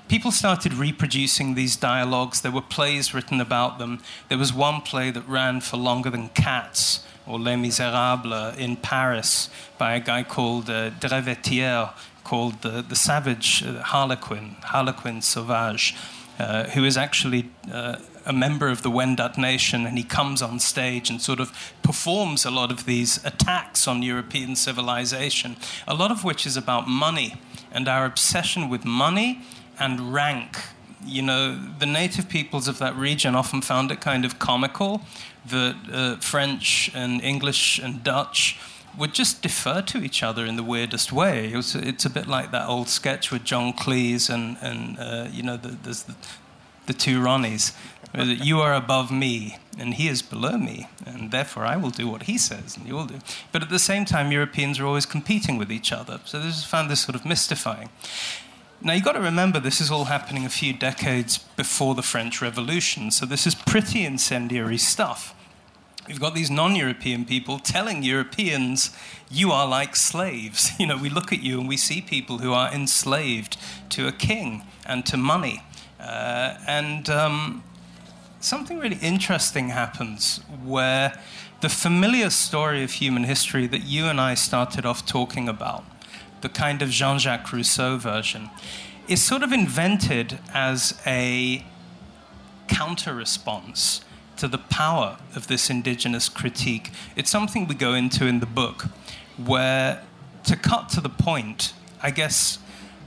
people 0.08 0.30
started 0.30 0.72
reproducing 0.72 1.54
these 1.54 1.76
dialogues. 1.76 2.40
There 2.40 2.52
were 2.52 2.62
plays 2.62 3.12
written 3.12 3.40
about 3.40 3.78
them. 3.78 4.00
There 4.28 4.38
was 4.38 4.52
one 4.52 4.80
play 4.86 5.10
that 5.10 5.28
ran 5.28 5.60
for 5.60 5.76
longer 5.76 6.10
than 6.10 6.28
Cats 6.28 7.04
or 7.26 7.40
Les 7.40 7.56
Miserables 7.56 8.56
in 8.56 8.76
Paris 8.76 9.50
by 9.78 9.94
a 9.94 10.00
guy 10.00 10.22
called 10.22 10.70
uh, 10.70 10.90
Drevetier, 11.00 11.92
called 12.22 12.62
the, 12.62 12.82
the 12.82 12.94
Savage 12.94 13.64
uh, 13.64 13.82
Harlequin, 13.82 14.56
Harlequin 14.62 15.20
Sauvage, 15.22 15.96
uh, 16.38 16.64
who 16.70 16.84
is 16.84 16.96
actually 16.96 17.50
uh, 17.72 17.96
a 18.24 18.32
member 18.32 18.68
of 18.68 18.82
the 18.82 18.90
Wendat 18.90 19.36
nation, 19.36 19.86
and 19.86 19.98
he 19.98 20.04
comes 20.04 20.40
on 20.42 20.60
stage 20.60 21.10
and 21.10 21.20
sort 21.20 21.40
of 21.40 21.50
performs 21.82 22.44
a 22.44 22.50
lot 22.50 22.70
of 22.70 22.84
these 22.84 23.24
attacks 23.24 23.88
on 23.88 24.02
European 24.02 24.54
civilization, 24.54 25.56
a 25.88 25.94
lot 25.94 26.10
of 26.10 26.24
which 26.24 26.46
is 26.46 26.56
about 26.56 26.88
money 26.88 27.34
and 27.72 27.88
our 27.88 28.04
obsession 28.04 28.68
with 28.68 28.84
money 28.84 29.40
and 29.78 30.12
rank. 30.12 30.56
You 31.04 31.22
know, 31.22 31.58
the 31.78 31.86
native 31.86 32.28
peoples 32.28 32.68
of 32.68 32.78
that 32.78 32.96
region 32.96 33.34
often 33.34 33.60
found 33.60 33.90
it 33.90 34.00
kind 34.00 34.24
of 34.24 34.38
comical 34.38 35.02
that 35.46 35.76
uh, 35.92 36.16
French 36.16 36.90
and 36.94 37.22
English 37.22 37.78
and 37.78 38.02
Dutch 38.02 38.58
would 38.98 39.12
just 39.12 39.42
defer 39.42 39.82
to 39.82 39.98
each 39.98 40.22
other 40.22 40.46
in 40.46 40.56
the 40.56 40.62
weirdest 40.62 41.12
way. 41.12 41.52
It 41.52 41.56
was, 41.56 41.74
it's 41.74 42.04
a 42.04 42.10
bit 42.10 42.26
like 42.26 42.50
that 42.50 42.66
old 42.68 42.88
sketch 42.88 43.30
with 43.30 43.44
John 43.44 43.72
Cleese 43.72 44.30
and, 44.30 44.56
and 44.60 44.98
uh, 44.98 45.28
you 45.30 45.42
know, 45.42 45.56
the, 45.56 45.68
there's 45.68 46.04
the, 46.04 46.14
the 46.86 46.94
two 46.94 47.20
Ronnies. 47.20 47.74
you 48.14 48.60
are 48.60 48.74
above 48.74 49.10
me, 49.10 49.58
and 49.78 49.94
he 49.94 50.08
is 50.08 50.22
below 50.22 50.56
me, 50.56 50.88
and 51.04 51.30
therefore 51.30 51.66
I 51.66 51.76
will 51.76 51.90
do 51.90 52.08
what 52.08 52.22
he 52.22 52.38
says, 52.38 52.76
and 52.76 52.86
you 52.86 52.94
will 52.94 53.06
do. 53.06 53.18
But 53.52 53.62
at 53.62 53.68
the 53.68 53.78
same 53.78 54.04
time, 54.04 54.32
Europeans 54.32 54.80
are 54.80 54.86
always 54.86 55.06
competing 55.06 55.58
with 55.58 55.70
each 55.70 55.92
other. 55.92 56.20
So 56.24 56.40
this 56.40 56.64
found 56.64 56.90
this 56.90 57.00
sort 57.00 57.16
of 57.16 57.26
mystifying. 57.26 57.90
Now, 58.82 58.92
you've 58.92 59.04
got 59.04 59.12
to 59.12 59.20
remember 59.20 59.58
this 59.58 59.80
is 59.80 59.90
all 59.90 60.04
happening 60.04 60.44
a 60.44 60.50
few 60.50 60.72
decades 60.72 61.38
before 61.38 61.94
the 61.94 62.02
French 62.02 62.42
Revolution, 62.42 63.10
so 63.10 63.24
this 63.24 63.46
is 63.46 63.54
pretty 63.54 64.04
incendiary 64.04 64.76
stuff. 64.76 65.34
You've 66.08 66.20
got 66.20 66.34
these 66.34 66.50
non 66.50 66.76
European 66.76 67.24
people 67.24 67.58
telling 67.58 68.02
Europeans, 68.02 68.90
you 69.30 69.50
are 69.50 69.66
like 69.66 69.96
slaves. 69.96 70.70
You 70.78 70.86
know, 70.86 70.96
we 70.96 71.08
look 71.08 71.32
at 71.32 71.40
you 71.40 71.58
and 71.58 71.68
we 71.68 71.76
see 71.76 72.00
people 72.00 72.38
who 72.38 72.52
are 72.52 72.72
enslaved 72.72 73.56
to 73.90 74.06
a 74.06 74.12
king 74.12 74.64
and 74.84 75.04
to 75.06 75.16
money. 75.16 75.62
Uh, 75.98 76.58
and 76.66 77.08
um, 77.08 77.64
something 78.40 78.78
really 78.78 78.98
interesting 79.00 79.70
happens 79.70 80.40
where 80.64 81.18
the 81.62 81.68
familiar 81.70 82.30
story 82.30 82.84
of 82.84 82.92
human 82.92 83.24
history 83.24 83.66
that 83.66 83.84
you 83.84 84.04
and 84.04 84.20
I 84.20 84.34
started 84.34 84.84
off 84.84 85.06
talking 85.06 85.48
about 85.48 85.84
the 86.40 86.48
kind 86.48 86.82
of 86.82 86.90
Jean 86.90 87.18
Jacques 87.18 87.52
Rousseau 87.52 87.96
version, 87.96 88.50
is 89.08 89.22
sort 89.22 89.42
of 89.42 89.52
invented 89.52 90.38
as 90.52 91.00
a 91.06 91.64
counter 92.68 93.14
response 93.14 94.00
to 94.36 94.48
the 94.48 94.58
power 94.58 95.18
of 95.34 95.46
this 95.46 95.70
indigenous 95.70 96.28
critique. 96.28 96.90
It's 97.14 97.30
something 97.30 97.66
we 97.66 97.74
go 97.74 97.94
into 97.94 98.26
in 98.26 98.40
the 98.40 98.46
book, 98.46 98.86
where, 99.36 100.02
to 100.44 100.56
cut 100.56 100.88
to 100.90 101.00
the 101.00 101.08
point, 101.08 101.72
I 102.02 102.10
guess 102.10 102.58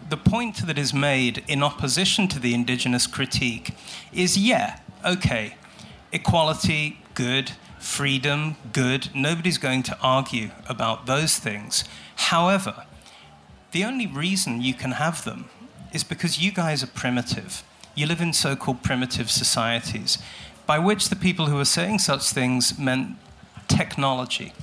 the 0.09 0.17
point 0.17 0.65
that 0.65 0.77
is 0.77 0.93
made 0.93 1.43
in 1.47 1.61
opposition 1.61 2.27
to 2.29 2.39
the 2.39 2.53
indigenous 2.53 3.05
critique 3.05 3.75
is 4.11 4.37
yeah, 4.37 4.79
okay, 5.05 5.55
equality, 6.11 6.99
good, 7.13 7.51
freedom, 7.77 8.55
good. 8.73 9.09
Nobody's 9.13 9.59
going 9.59 9.83
to 9.83 9.97
argue 10.01 10.49
about 10.67 11.05
those 11.05 11.37
things. 11.37 11.83
However, 12.15 12.85
the 13.71 13.83
only 13.83 14.07
reason 14.07 14.61
you 14.61 14.73
can 14.73 14.91
have 14.93 15.23
them 15.23 15.45
is 15.93 16.03
because 16.03 16.39
you 16.39 16.51
guys 16.51 16.83
are 16.83 16.87
primitive. 16.87 17.63
You 17.95 18.07
live 18.07 18.21
in 18.21 18.33
so 18.33 18.55
called 18.55 18.83
primitive 18.83 19.29
societies, 19.29 20.17
by 20.65 20.79
which 20.79 21.09
the 21.09 21.15
people 21.15 21.47
who 21.47 21.59
are 21.59 21.65
saying 21.65 21.99
such 21.99 22.29
things 22.29 22.77
meant 22.77 23.17
technology. 23.67 24.53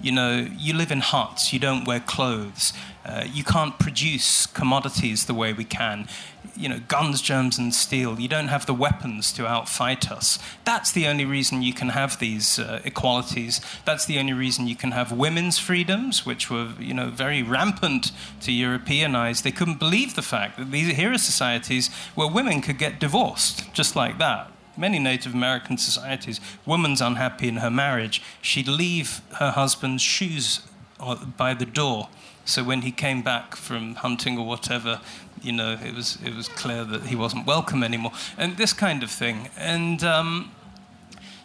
You 0.00 0.12
know, 0.12 0.48
you 0.58 0.74
live 0.74 0.90
in 0.90 1.00
huts, 1.00 1.52
you 1.52 1.58
don't 1.58 1.84
wear 1.86 2.00
clothes, 2.00 2.72
uh, 3.04 3.24
you 3.30 3.44
can't 3.44 3.78
produce 3.78 4.46
commodities 4.46 5.26
the 5.26 5.34
way 5.34 5.52
we 5.52 5.64
can. 5.64 6.08
You 6.56 6.68
know, 6.68 6.80
guns, 6.88 7.20
germs, 7.20 7.58
and 7.58 7.74
steel. 7.74 8.20
You 8.20 8.28
don't 8.28 8.48
have 8.48 8.66
the 8.66 8.74
weapons 8.74 9.32
to 9.32 9.42
outfight 9.42 10.10
us. 10.10 10.38
That's 10.64 10.92
the 10.92 11.06
only 11.06 11.24
reason 11.24 11.62
you 11.62 11.72
can 11.72 11.90
have 11.90 12.18
these 12.18 12.58
uh, 12.58 12.80
equalities. 12.84 13.60
That's 13.84 14.04
the 14.04 14.18
only 14.18 14.32
reason 14.32 14.66
you 14.66 14.76
can 14.76 14.92
have 14.92 15.12
women's 15.12 15.58
freedoms, 15.58 16.24
which 16.24 16.50
were, 16.50 16.72
you 16.78 16.94
know, 16.94 17.10
very 17.10 17.42
rampant 17.42 18.12
to 18.42 18.52
European 18.52 19.14
eyes. 19.14 19.42
They 19.42 19.52
couldn't 19.52 19.78
believe 19.78 20.14
the 20.14 20.22
fact 20.22 20.58
that 20.58 20.70
these 20.70 20.94
here 20.96 21.12
are 21.12 21.18
societies 21.18 21.88
where 22.14 22.28
women 22.28 22.60
could 22.60 22.78
get 22.78 23.00
divorced 23.00 23.72
just 23.72 23.96
like 23.96 24.18
that 24.18 24.50
many 24.76 24.98
Native 24.98 25.34
American 25.34 25.78
societies, 25.78 26.40
woman's 26.66 27.00
unhappy 27.00 27.48
in 27.48 27.58
her 27.58 27.70
marriage, 27.70 28.22
she'd 28.42 28.68
leave 28.68 29.20
her 29.34 29.50
husband's 29.50 30.02
shoes 30.02 30.60
uh, 31.00 31.24
by 31.24 31.54
the 31.54 31.66
door. 31.66 32.08
So 32.44 32.62
when 32.62 32.82
he 32.82 32.90
came 32.90 33.22
back 33.22 33.56
from 33.56 33.94
hunting 33.96 34.38
or 34.38 34.46
whatever, 34.46 35.00
you 35.42 35.52
know, 35.52 35.78
it 35.82 35.94
was 35.94 36.18
it 36.24 36.34
was 36.34 36.48
clear 36.48 36.84
that 36.84 37.04
he 37.04 37.16
wasn't 37.16 37.46
welcome 37.46 37.82
anymore, 37.82 38.12
and 38.36 38.56
this 38.56 38.72
kind 38.72 39.02
of 39.02 39.10
thing. 39.10 39.50
And 39.56 40.02
um, 40.02 40.52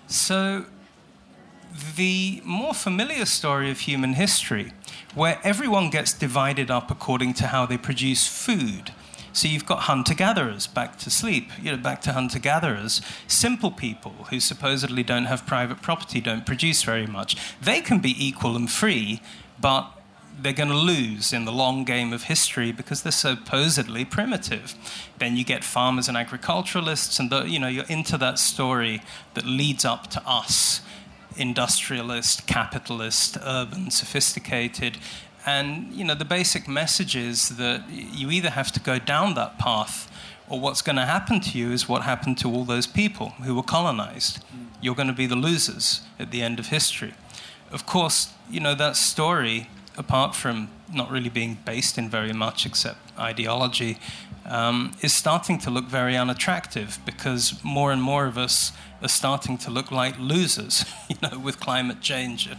so 0.08 0.66
the 1.96 2.42
more 2.44 2.74
familiar 2.74 3.26
story 3.26 3.70
of 3.72 3.82
human 3.82 4.14
history, 4.14 4.74
where 5.16 5.40
everyone 5.44 5.90
gets 5.90 6.14
divided 6.14 6.72
up 6.72 6.92
according 6.92 7.34
to 7.36 7.48
how 7.48 7.66
they 7.66 7.78
produce 7.78 8.28
food. 8.28 8.92
So 9.32 9.48
you've 9.48 9.66
got 9.66 9.82
hunter 9.82 10.16
gatherers 10.16 10.66
back 10.66 10.98
to 11.00 11.10
sleep, 11.10 11.52
you 11.62 11.72
know, 11.72 11.78
back 11.78 12.02
to 12.02 12.14
hunter 12.14 12.40
gatherers. 12.40 13.02
Simple 13.28 13.72
people 13.72 14.26
who 14.32 14.40
supposedly 14.40 15.04
don't 15.04 15.26
have 15.26 15.46
private 15.46 15.82
property, 15.82 16.20
don't 16.20 16.46
produce 16.46 16.84
very 16.84 17.06
much. 17.06 17.38
They 17.62 17.80
can 17.82 18.00
be 18.00 18.16
equal 18.18 18.56
and 18.56 18.70
free, 18.70 19.22
but 19.62 19.99
they're 20.41 20.54
going 20.54 20.69
to 20.69 20.75
lose 20.75 21.34
in 21.34 21.45
the 21.45 21.52
long 21.52 21.84
game 21.84 22.13
of 22.13 22.23
history 22.23 22.71
because 22.71 23.02
they're 23.02 23.12
supposedly 23.12 24.06
primitive. 24.06 24.75
Then 25.17 25.36
you 25.36 25.43
get 25.43 25.63
farmers 25.63 26.08
and 26.08 26.17
agriculturalists, 26.17 27.19
and 27.19 27.30
the, 27.30 27.43
you 27.43 27.60
know 27.60 27.67
you're 27.67 27.86
into 27.86 28.17
that 28.17 28.39
story 28.39 29.02
that 29.34 29.45
leads 29.45 29.86
up 29.86 30.08
to 30.12 30.21
us, 30.28 30.82
industrialist, 31.38 32.47
capitalist, 32.47 33.38
urban, 33.43 33.91
sophisticated, 33.91 34.97
and 35.45 35.93
you 35.93 36.04
know 36.04 36.15
the 36.15 36.25
basic 36.25 36.67
message 36.67 37.15
is 37.15 37.49
that 37.58 37.84
you 37.89 38.32
either 38.32 38.52
have 38.52 38.71
to 38.71 38.80
go 38.80 38.99
down 38.99 39.34
that 39.36 39.60
path, 39.60 40.10
or 40.47 40.60
what's 40.60 40.82
going 40.82 40.95
to 40.95 41.06
happen 41.06 41.39
to 41.41 41.58
you 41.58 41.71
is 41.71 41.88
what 41.88 42.04
happened 42.04 42.38
to 42.39 42.52
all 42.52 42.63
those 42.63 42.88
people 42.88 43.30
who 43.43 43.56
were 43.56 43.63
colonized. 43.63 44.39
You're 44.82 44.95
going 44.95 45.08
to 45.08 45.13
be 45.13 45.28
the 45.28 45.36
losers 45.36 46.02
at 46.17 46.32
the 46.32 46.41
end 46.41 46.58
of 46.58 46.67
history. 46.67 47.13
Of 47.71 47.86
course, 47.86 48.34
you 48.49 48.60
know 48.60 48.73
that 48.75 48.95
story 48.95 49.69
apart 50.00 50.34
from 50.34 50.70
not 50.92 51.12
really 51.12 51.30
being 51.30 51.60
based 51.66 51.98
in 51.98 52.10
very 52.10 52.34
much 52.34 52.66
except 52.66 52.98
ideology, 53.20 54.00
um, 54.46 54.94
is 55.02 55.14
starting 55.14 55.60
to 55.60 55.70
look 55.70 55.86
very 55.86 56.18
unattractive 56.18 56.98
because 57.06 57.64
more 57.64 57.92
and 57.92 58.02
more 58.02 58.26
of 58.26 58.38
us 58.38 58.72
are 59.02 59.10
starting 59.10 59.58
to 59.60 59.70
look 59.70 59.92
like 59.92 60.18
losers, 60.18 60.86
you 61.10 61.18
know, 61.22 61.38
with 61.38 61.60
climate 61.60 62.02
change 62.02 62.48
and 62.48 62.58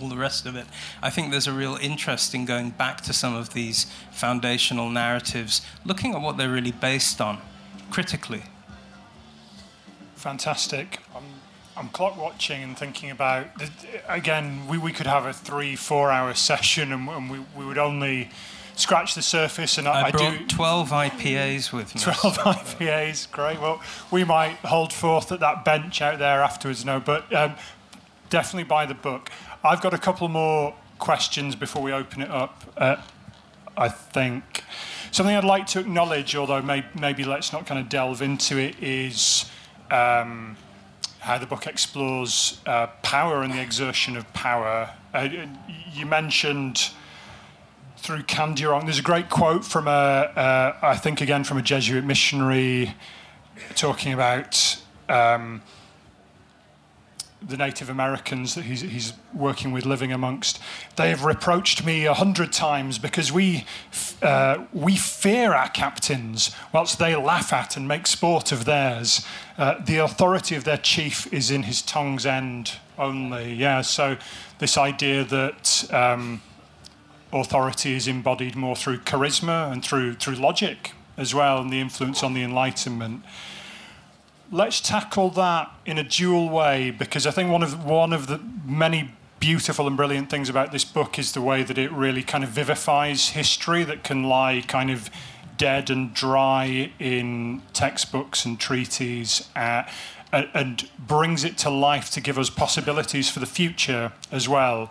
all 0.00 0.08
the 0.08 0.16
rest 0.16 0.44
of 0.44 0.56
it. 0.56 0.66
I 1.00 1.08
think 1.08 1.30
there's 1.30 1.46
a 1.46 1.52
real 1.52 1.78
interest 1.80 2.34
in 2.34 2.44
going 2.44 2.70
back 2.70 3.00
to 3.02 3.12
some 3.12 3.34
of 3.34 3.54
these 3.54 3.86
foundational 4.10 4.90
narratives, 4.90 5.62
looking 5.84 6.14
at 6.14 6.20
what 6.20 6.36
they're 6.36 6.50
really 6.50 6.72
based 6.72 7.20
on 7.20 7.38
critically. 7.90 8.42
Fantastic. 10.16 10.98
Um, 11.14 11.24
I'm 11.82 11.88
clock 11.88 12.16
watching 12.16 12.62
and 12.62 12.78
thinking 12.78 13.10
about 13.10 13.48
again. 14.08 14.68
We, 14.68 14.78
we 14.78 14.92
could 14.92 15.08
have 15.08 15.26
a 15.26 15.32
three 15.32 15.74
four 15.74 16.12
hour 16.12 16.32
session 16.32 16.92
and, 16.92 17.08
and 17.08 17.28
we, 17.28 17.40
we 17.56 17.64
would 17.64 17.76
only 17.76 18.30
scratch 18.76 19.16
the 19.16 19.22
surface. 19.22 19.78
And 19.78 19.88
I, 19.88 20.04
I 20.04 20.10
brought 20.12 20.38
do 20.38 20.46
twelve 20.46 20.90
IPAs 20.90 21.72
with 21.72 21.92
me. 21.92 22.00
Twelve 22.00 22.38
IPAs, 22.38 23.28
great. 23.32 23.60
Well, 23.60 23.82
we 24.12 24.22
might 24.22 24.58
hold 24.58 24.92
forth 24.92 25.32
at 25.32 25.40
that 25.40 25.64
bench 25.64 26.00
out 26.00 26.20
there 26.20 26.40
afterwards. 26.40 26.84
No, 26.84 27.00
but 27.00 27.34
um, 27.34 27.56
definitely 28.30 28.68
buy 28.68 28.86
the 28.86 28.94
book. 28.94 29.32
I've 29.64 29.80
got 29.80 29.92
a 29.92 29.98
couple 29.98 30.28
more 30.28 30.76
questions 31.00 31.56
before 31.56 31.82
we 31.82 31.90
open 31.90 32.22
it 32.22 32.30
up. 32.30 32.62
Uh, 32.76 32.96
I 33.76 33.88
think 33.88 34.62
something 35.10 35.34
I'd 35.34 35.42
like 35.42 35.66
to 35.68 35.80
acknowledge, 35.80 36.36
although 36.36 36.62
may, 36.62 36.84
maybe 36.96 37.24
let's 37.24 37.52
not 37.52 37.66
kind 37.66 37.80
of 37.80 37.88
delve 37.88 38.22
into 38.22 38.56
it, 38.56 38.80
is. 38.80 39.50
Um, 39.90 40.56
how 41.22 41.38
the 41.38 41.46
book 41.46 41.68
explores 41.68 42.60
uh, 42.66 42.88
power 43.02 43.42
and 43.42 43.52
the 43.52 43.60
exertion 43.60 44.16
of 44.16 44.30
power. 44.32 44.90
Uh, 45.14 45.28
you 45.92 46.04
mentioned 46.04 46.90
through 47.96 48.22
Kandiaronk, 48.24 48.86
there's 48.86 48.98
a 48.98 49.02
great 49.02 49.30
quote 49.30 49.64
from 49.64 49.86
a, 49.86 49.90
uh, 49.90 50.76
I 50.82 50.96
think 50.96 51.20
again 51.20 51.44
from 51.44 51.58
a 51.58 51.62
Jesuit 51.62 52.04
missionary 52.04 52.96
talking 53.76 54.12
about 54.12 54.82
um, 55.08 55.62
the 57.46 57.56
Native 57.56 57.88
Americans 57.88 58.54
that 58.54 58.64
he's, 58.64 58.80
he's, 58.82 59.12
working 59.34 59.72
with, 59.72 59.86
living 59.86 60.12
amongst, 60.12 60.60
they 60.96 61.08
have 61.08 61.24
reproached 61.24 61.86
me 61.86 62.04
a 62.04 62.12
hundred 62.12 62.52
times 62.52 62.98
because 62.98 63.32
we, 63.32 63.64
uh, 64.20 64.64
we 64.72 64.94
fear 64.94 65.54
our 65.54 65.70
captains, 65.70 66.54
whilst 66.72 66.98
they 66.98 67.16
laugh 67.16 67.50
at 67.52 67.76
and 67.76 67.88
make 67.88 68.06
sport 68.06 68.52
of 68.52 68.66
theirs. 68.66 69.26
Uh, 69.56 69.82
the 69.82 69.96
authority 69.96 70.54
of 70.54 70.64
their 70.64 70.76
chief 70.76 71.32
is 71.32 71.50
in 71.50 71.62
his 71.62 71.80
tongue's 71.80 72.26
end 72.26 72.72
only. 72.98 73.54
Yeah, 73.54 73.80
so 73.80 74.16
this 74.58 74.76
idea 74.76 75.24
that 75.24 75.92
um, 75.92 76.42
authority 77.32 77.94
is 77.94 78.06
embodied 78.06 78.54
more 78.54 78.76
through 78.76 78.98
charisma 78.98 79.72
and 79.72 79.82
through 79.82 80.14
through 80.14 80.34
logic 80.34 80.92
as 81.16 81.34
well, 81.34 81.60
and 81.60 81.70
the 81.70 81.80
influence 81.80 82.22
on 82.22 82.34
the 82.34 82.42
Enlightenment 82.42 83.24
let's 84.52 84.82
tackle 84.82 85.30
that 85.30 85.72
in 85.86 85.98
a 85.98 86.04
dual 86.04 86.50
way 86.50 86.90
because 86.90 87.26
I 87.26 87.30
think 87.30 87.50
one 87.50 87.62
of 87.62 87.84
one 87.84 88.12
of 88.12 88.26
the 88.26 88.38
many 88.64 89.10
beautiful 89.40 89.88
and 89.88 89.96
brilliant 89.96 90.30
things 90.30 90.48
about 90.48 90.70
this 90.70 90.84
book 90.84 91.18
is 91.18 91.32
the 91.32 91.40
way 91.40 91.64
that 91.64 91.76
it 91.76 91.90
really 91.90 92.22
kind 92.22 92.44
of 92.44 92.50
vivifies 92.50 93.30
history 93.30 93.82
that 93.82 94.04
can 94.04 94.22
lie 94.22 94.62
kind 94.68 94.90
of 94.90 95.10
dead 95.56 95.90
and 95.90 96.14
dry 96.14 96.92
in 97.00 97.62
textbooks 97.72 98.44
and 98.44 98.60
treaties 98.60 99.48
uh, 99.56 99.82
and 100.32 100.88
brings 100.98 101.44
it 101.44 101.58
to 101.58 101.70
life 101.70 102.10
to 102.10 102.20
give 102.20 102.38
us 102.38 102.50
possibilities 102.50 103.28
for 103.28 103.40
the 103.40 103.46
future 103.46 104.12
as 104.30 104.48
well. 104.48 104.90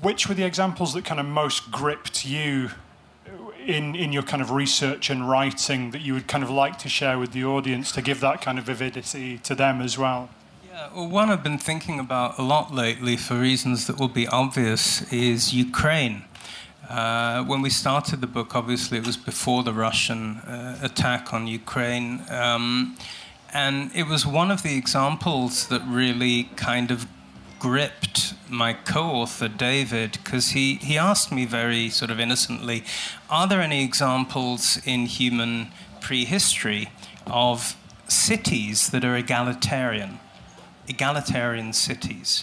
Which 0.00 0.28
were 0.28 0.34
the 0.34 0.44
examples 0.44 0.94
that 0.94 1.04
kind 1.04 1.20
of 1.20 1.26
most 1.26 1.70
gripped 1.70 2.24
you 2.24 2.70
in, 3.66 3.94
in 3.94 4.12
your 4.12 4.22
kind 4.22 4.42
of 4.42 4.50
research 4.50 5.10
and 5.10 5.28
writing 5.28 5.90
that 5.92 6.00
you 6.00 6.14
would 6.14 6.26
kind 6.26 6.44
of 6.44 6.50
like 6.50 6.78
to 6.78 6.88
share 6.88 7.18
with 7.18 7.32
the 7.32 7.44
audience 7.44 7.92
to 7.92 8.02
give 8.02 8.20
that 8.20 8.40
kind 8.40 8.58
of 8.58 8.64
vividity 8.64 9.38
to 9.38 9.54
them 9.54 9.80
as 9.80 9.96
well? 9.98 10.28
Yeah, 10.68 10.88
well, 10.94 11.08
one 11.08 11.30
I've 11.30 11.42
been 11.42 11.58
thinking 11.58 11.98
about 11.98 12.38
a 12.38 12.42
lot 12.42 12.72
lately 12.72 13.16
for 13.16 13.38
reasons 13.38 13.86
that 13.86 13.98
will 13.98 14.08
be 14.08 14.26
obvious 14.26 15.02
is 15.12 15.52
Ukraine. 15.54 16.24
Uh, 16.88 17.44
when 17.44 17.62
we 17.62 17.70
started 17.70 18.20
the 18.20 18.26
book, 18.26 18.54
obviously 18.54 18.98
it 18.98 19.06
was 19.06 19.16
before 19.16 19.62
the 19.62 19.72
Russian 19.72 20.36
uh, 20.38 20.78
attack 20.82 21.32
on 21.32 21.46
Ukraine. 21.46 22.22
Um, 22.28 22.96
and 23.52 23.90
it 23.94 24.06
was 24.06 24.26
one 24.26 24.50
of 24.50 24.62
the 24.62 24.76
examples 24.76 25.68
that 25.68 25.82
really 25.86 26.44
kind 26.56 26.90
of 26.90 27.06
gripped 27.62 28.34
my 28.48 28.72
co-author 28.72 29.46
David 29.46 30.18
because 30.24 30.48
he, 30.48 30.74
he 30.74 30.98
asked 30.98 31.30
me 31.30 31.44
very 31.46 31.88
sort 31.88 32.10
of 32.10 32.18
innocently, 32.18 32.82
are 33.30 33.46
there 33.46 33.60
any 33.60 33.84
examples 33.84 34.80
in 34.84 35.06
human 35.06 35.68
prehistory 36.00 36.90
of 37.24 37.76
cities 38.08 38.90
that 38.90 39.04
are 39.04 39.14
egalitarian, 39.14 40.18
egalitarian 40.88 41.72
cities? 41.72 42.42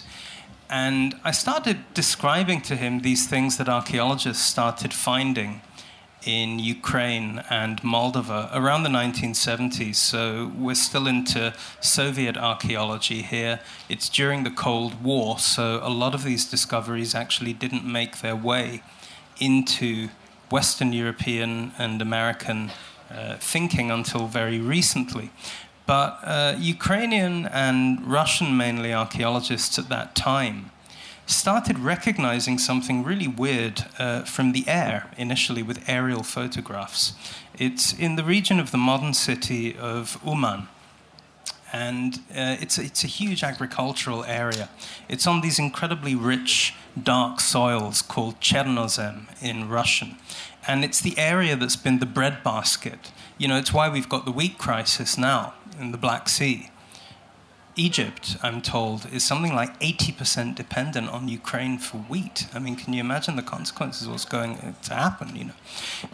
And 0.70 1.14
I 1.22 1.32
started 1.32 1.84
describing 1.92 2.62
to 2.62 2.74
him 2.74 3.00
these 3.00 3.28
things 3.28 3.58
that 3.58 3.68
archaeologists 3.68 4.46
started 4.46 4.94
finding 4.94 5.60
in 6.24 6.58
Ukraine 6.58 7.42
and 7.50 7.80
Moldova 7.82 8.50
around 8.52 8.82
the 8.82 8.90
1970s. 8.90 9.96
So 9.96 10.52
we're 10.56 10.74
still 10.74 11.06
into 11.06 11.54
Soviet 11.80 12.36
archaeology 12.36 13.22
here. 13.22 13.60
It's 13.88 14.08
during 14.08 14.44
the 14.44 14.50
Cold 14.50 15.02
War, 15.02 15.38
so 15.38 15.80
a 15.82 15.90
lot 15.90 16.14
of 16.14 16.24
these 16.24 16.44
discoveries 16.44 17.14
actually 17.14 17.52
didn't 17.52 17.84
make 17.84 18.20
their 18.20 18.36
way 18.36 18.82
into 19.38 20.08
Western 20.50 20.92
European 20.92 21.72
and 21.78 22.02
American 22.02 22.70
uh, 23.10 23.36
thinking 23.36 23.90
until 23.90 24.26
very 24.26 24.58
recently. 24.58 25.30
But 25.86 26.20
uh, 26.22 26.54
Ukrainian 26.58 27.46
and 27.46 28.06
Russian 28.06 28.56
mainly 28.56 28.92
archaeologists 28.92 29.78
at 29.78 29.88
that 29.88 30.14
time 30.14 30.70
started 31.30 31.78
recognizing 31.78 32.58
something 32.58 33.04
really 33.04 33.28
weird 33.28 33.84
uh, 33.98 34.22
from 34.22 34.52
the 34.52 34.64
air, 34.68 35.10
initially 35.16 35.62
with 35.62 35.88
aerial 35.88 36.22
photographs. 36.22 37.14
It's 37.58 37.92
in 37.92 38.16
the 38.16 38.24
region 38.24 38.60
of 38.60 38.70
the 38.70 38.78
modern 38.78 39.14
city 39.14 39.76
of 39.76 40.18
Uman. 40.24 40.68
and 41.72 42.16
uh, 42.30 42.56
it's, 42.60 42.78
it's 42.78 43.04
a 43.04 43.06
huge 43.06 43.44
agricultural 43.44 44.24
area. 44.24 44.68
It's 45.08 45.26
on 45.26 45.40
these 45.40 45.58
incredibly 45.58 46.14
rich, 46.14 46.74
dark 47.00 47.40
soils 47.40 48.02
called 48.02 48.40
Chernozem 48.40 49.26
in 49.40 49.68
Russian. 49.68 50.16
And 50.66 50.84
it's 50.84 51.00
the 51.00 51.16
area 51.16 51.56
that's 51.56 51.76
been 51.76 52.00
the 52.00 52.06
breadbasket. 52.06 53.12
You 53.38 53.48
know, 53.48 53.56
it's 53.56 53.72
why 53.72 53.88
we've 53.88 54.08
got 54.08 54.24
the 54.24 54.32
wheat 54.32 54.58
crisis 54.58 55.16
now 55.16 55.54
in 55.78 55.92
the 55.92 55.98
Black 55.98 56.28
Sea. 56.28 56.70
Egypt, 57.76 58.36
I'm 58.42 58.60
told, 58.60 59.06
is 59.12 59.24
something 59.24 59.54
like 59.54 59.78
80% 59.80 60.54
dependent 60.54 61.08
on 61.08 61.28
Ukraine 61.28 61.78
for 61.78 61.98
wheat. 61.98 62.46
I 62.52 62.58
mean, 62.58 62.76
can 62.76 62.92
you 62.92 63.00
imagine 63.00 63.36
the 63.36 63.42
consequences 63.42 64.06
of 64.06 64.12
what's 64.12 64.24
going 64.24 64.74
to 64.82 64.94
happen, 64.94 65.36
you 65.36 65.44
know? 65.44 65.54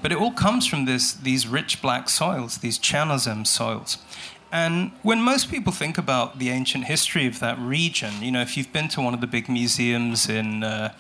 But 0.03 0.13
it 0.13 0.19
all 0.19 0.33
comes 0.33 0.67
from 0.67 0.85
this, 0.85 1.13
these 1.13 1.47
rich 1.47 1.81
black 1.81 2.09
soils, 2.09 2.59
these 2.59 2.79
Chernozem 2.79 3.47
soils. 3.47 3.99
And 4.53 4.93
when 5.03 5.21
most 5.21 5.51
people 5.51 5.73
think 5.73 5.99
about 5.99 6.39
the 6.39 6.51
ancient 6.51 6.85
history 6.85 7.27
of 7.27 7.41
that 7.41 7.59
region, 7.59 8.23
you 8.23 8.31
know, 8.31 8.43
if 8.43 8.57
you've 8.57 8.73
been 8.73 8.89
to 8.89 9.01
one 9.01 9.13
of 9.13 9.21
the 9.21 9.27
big 9.27 9.49
museums 9.49 10.29
in, 10.29 10.63
uh, 10.63 10.95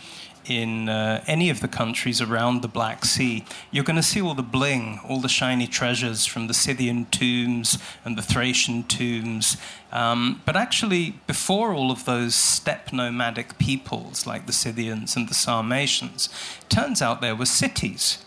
in 0.48 0.88
uh, 0.88 1.22
any 1.26 1.50
of 1.50 1.60
the 1.60 1.68
countries 1.68 2.20
around 2.20 2.62
the 2.62 2.68
Black 2.68 3.04
Sea, 3.04 3.44
you're 3.70 3.84
going 3.84 3.96
to 3.96 4.02
see 4.02 4.20
all 4.20 4.34
the 4.34 4.42
bling, 4.42 5.00
all 5.08 5.20
the 5.20 5.28
shiny 5.28 5.66
treasures 5.66 6.26
from 6.26 6.46
the 6.46 6.54
Scythian 6.54 7.06
tombs 7.06 7.78
and 8.04 8.16
the 8.16 8.22
Thracian 8.22 8.84
tombs. 8.84 9.56
Um, 9.92 10.42
but 10.44 10.56
actually, 10.56 11.20
before 11.26 11.72
all 11.72 11.90
of 11.90 12.04
those 12.04 12.34
steppe 12.34 12.92
nomadic 12.92 13.58
peoples 13.58 14.26
like 14.26 14.46
the 14.46 14.52
Scythians 14.52 15.16
and 15.16 15.28
the 15.28 15.34
Sarmatians, 15.34 16.28
turns 16.68 17.02
out 17.02 17.20
there 17.20 17.36
were 17.36 17.46
cities. 17.46 18.24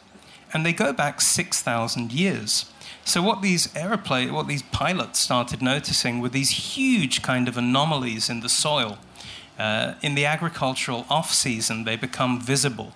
And 0.51 0.65
they 0.65 0.73
go 0.73 0.91
back 0.91 1.21
6,000 1.21 2.11
years. 2.11 2.71
So 3.05 3.21
what 3.21 3.41
these 3.41 3.75
aeroplane, 3.75 4.33
what 4.33 4.47
these 4.47 4.61
pilots 4.61 5.19
started 5.19 5.61
noticing 5.61 6.19
were 6.19 6.29
these 6.29 6.75
huge 6.75 7.21
kind 7.21 7.47
of 7.47 7.57
anomalies 7.57 8.29
in 8.29 8.41
the 8.41 8.49
soil 8.49 8.97
uh, 9.59 9.95
in 10.01 10.15
the 10.15 10.25
agricultural 10.25 11.05
off 11.09 11.33
season, 11.33 11.83
they 11.83 11.95
become 11.95 12.39
visible. 12.39 12.93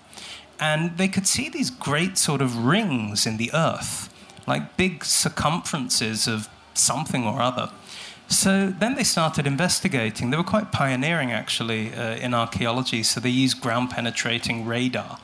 And 0.59 0.97
they 0.97 1.07
could 1.07 1.27
see 1.27 1.49
these 1.49 1.69
great 1.69 2.17
sort 2.17 2.41
of 2.41 2.65
rings 2.65 3.25
in 3.25 3.37
the 3.37 3.51
earth, 3.53 4.13
like 4.47 4.77
big 4.77 5.03
circumferences 5.03 6.27
of 6.27 6.47
something 6.73 7.25
or 7.25 7.41
other. 7.41 7.69
So 8.29 8.69
then 8.69 8.95
they 8.95 9.03
started 9.03 9.45
investigating. 9.45 10.29
They 10.29 10.37
were 10.37 10.43
quite 10.43 10.71
pioneering, 10.71 11.31
actually, 11.31 11.93
uh, 11.93 12.15
in 12.15 12.33
archaeology. 12.33 13.03
So 13.03 13.19
they 13.19 13.29
used 13.29 13.61
ground 13.61 13.91
penetrating 13.91 14.65
radar. 14.65 15.19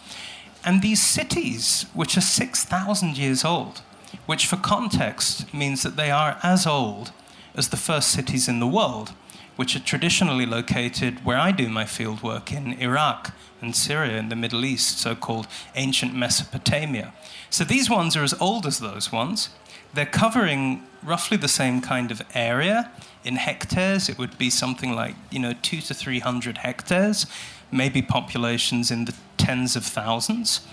And 0.65 0.81
these 0.81 1.01
cities, 1.01 1.85
which 1.93 2.17
are 2.17 2.21
6,000 2.21 3.17
years 3.17 3.45
old, 3.45 3.81
which 4.25 4.45
for 4.45 4.57
context 4.57 5.51
means 5.53 5.83
that 5.83 5.95
they 5.95 6.11
are 6.11 6.37
as 6.43 6.67
old 6.67 7.11
as 7.55 7.69
the 7.69 7.77
first 7.77 8.11
cities 8.11 8.47
in 8.47 8.59
the 8.59 8.67
world 8.67 9.13
which 9.59 9.75
are 9.75 9.81
traditionally 9.81 10.45
located 10.45 11.25
where 11.25 11.37
I 11.37 11.51
do 11.51 11.67
my 11.67 11.83
field 11.83 12.23
work 12.23 12.53
in 12.53 12.71
Iraq 12.79 13.33
and 13.59 13.75
Syria 13.75 14.17
in 14.17 14.29
the 14.29 14.35
Middle 14.37 14.63
East, 14.63 14.99
so 14.99 15.15
called 15.15 15.47
ancient 15.75 16.15
Mesopotamia. 16.15 17.13
So 17.49 17.65
these 17.65 17.89
ones 17.89 18.15
are 18.15 18.23
as 18.23 18.33
old 18.39 18.65
as 18.65 18.79
those 18.79 19.11
ones. 19.11 19.49
They're 19.93 20.05
covering 20.05 20.87
roughly 21.03 21.35
the 21.35 21.49
same 21.49 21.81
kind 21.81 22.09
of 22.09 22.21
area. 22.33 22.89
In 23.25 23.35
hectares, 23.35 24.07
it 24.07 24.17
would 24.17 24.37
be 24.37 24.49
something 24.49 24.93
like, 24.93 25.15
you 25.29 25.39
know, 25.39 25.51
two 25.61 25.81
to 25.81 25.93
300 25.93 26.59
hectares, 26.59 27.25
maybe 27.69 28.01
populations 28.01 28.89
in 28.89 29.03
the 29.03 29.15
tens 29.35 29.75
of 29.75 29.83
thousands. 29.83 30.65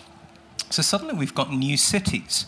So 0.71 0.83
suddenly 0.83 1.15
we've 1.15 1.35
got 1.35 1.53
new 1.53 1.77
cities. 1.77 2.47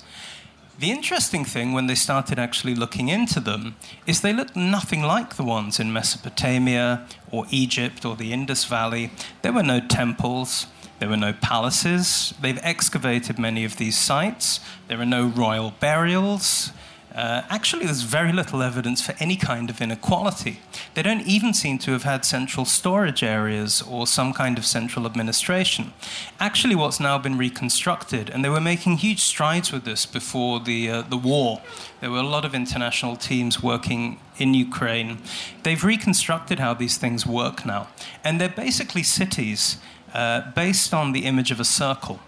The 0.78 0.92
interesting 0.92 1.44
thing 1.44 1.72
when 1.72 1.88
they 1.88 1.96
started 1.96 2.38
actually 2.38 2.76
looking 2.76 3.08
into 3.08 3.40
them 3.40 3.74
is 4.06 4.20
they 4.20 4.32
looked 4.32 4.54
nothing 4.54 5.02
like 5.02 5.34
the 5.34 5.42
ones 5.42 5.80
in 5.80 5.92
Mesopotamia 5.92 7.04
or 7.32 7.46
Egypt 7.50 8.04
or 8.04 8.14
the 8.14 8.32
Indus 8.32 8.64
Valley. 8.64 9.10
There 9.42 9.52
were 9.52 9.64
no 9.64 9.80
temples, 9.80 10.68
there 11.00 11.08
were 11.08 11.16
no 11.16 11.32
palaces. 11.32 12.32
They've 12.40 12.60
excavated 12.62 13.40
many 13.40 13.64
of 13.64 13.76
these 13.76 13.98
sites. 13.98 14.60
There 14.86 15.00
are 15.00 15.06
no 15.06 15.26
royal 15.26 15.72
burials. 15.80 16.70
Uh, 17.18 17.42
actually, 17.50 17.84
there's 17.84 18.02
very 18.02 18.32
little 18.32 18.62
evidence 18.62 19.04
for 19.04 19.12
any 19.18 19.34
kind 19.34 19.70
of 19.70 19.80
inequality. 19.80 20.60
They 20.94 21.02
don't 21.02 21.26
even 21.26 21.52
seem 21.52 21.78
to 21.78 21.90
have 21.90 22.04
had 22.04 22.24
central 22.24 22.64
storage 22.64 23.24
areas 23.24 23.82
or 23.82 24.06
some 24.06 24.32
kind 24.32 24.56
of 24.56 24.64
central 24.64 25.04
administration. 25.04 25.92
Actually, 26.38 26.76
what's 26.76 27.00
now 27.00 27.18
been 27.18 27.36
reconstructed, 27.36 28.30
and 28.30 28.44
they 28.44 28.48
were 28.48 28.60
making 28.60 28.98
huge 28.98 29.18
strides 29.18 29.72
with 29.72 29.82
this 29.82 30.06
before 30.06 30.60
the, 30.60 30.88
uh, 30.88 31.02
the 31.02 31.16
war. 31.16 31.60
There 32.00 32.12
were 32.12 32.18
a 32.18 32.22
lot 32.36 32.44
of 32.44 32.54
international 32.54 33.16
teams 33.16 33.60
working 33.60 34.20
in 34.36 34.54
Ukraine. 34.54 35.18
They've 35.64 35.82
reconstructed 35.82 36.60
how 36.60 36.72
these 36.72 36.98
things 36.98 37.26
work 37.26 37.66
now. 37.66 37.88
And 38.22 38.40
they're 38.40 38.48
basically 38.48 39.02
cities 39.02 39.78
uh, 40.14 40.52
based 40.52 40.94
on 40.94 41.10
the 41.10 41.24
image 41.24 41.50
of 41.50 41.58
a 41.58 41.64
circle. 41.64 42.20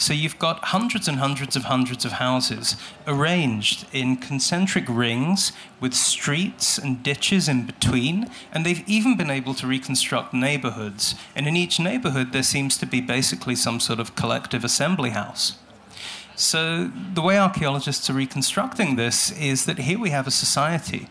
So 0.00 0.12
you've 0.12 0.38
got 0.38 0.66
hundreds 0.66 1.08
and 1.08 1.18
hundreds 1.18 1.56
of 1.56 1.64
hundreds 1.64 2.04
of 2.04 2.12
houses 2.12 2.76
arranged 3.04 3.84
in 3.92 4.16
concentric 4.16 4.84
rings 4.88 5.50
with 5.80 5.92
streets 5.92 6.78
and 6.78 7.02
ditches 7.02 7.48
in 7.48 7.66
between, 7.66 8.30
and 8.52 8.64
they've 8.64 8.88
even 8.88 9.16
been 9.16 9.28
able 9.28 9.54
to 9.54 9.66
reconstruct 9.66 10.32
neighborhoods. 10.32 11.16
And 11.34 11.48
in 11.48 11.56
each 11.56 11.80
neighborhood, 11.80 12.30
there 12.32 12.44
seems 12.44 12.78
to 12.78 12.86
be 12.86 13.00
basically 13.00 13.56
some 13.56 13.80
sort 13.80 13.98
of 13.98 14.14
collective 14.14 14.62
assembly 14.62 15.10
house. 15.10 15.58
So 16.36 16.92
the 17.12 17.20
way 17.20 17.36
archaeologists 17.36 18.08
are 18.08 18.12
reconstructing 18.12 18.94
this 18.94 19.32
is 19.32 19.64
that 19.64 19.80
here 19.80 19.98
we 19.98 20.10
have 20.10 20.28
a 20.28 20.30
society 20.30 21.08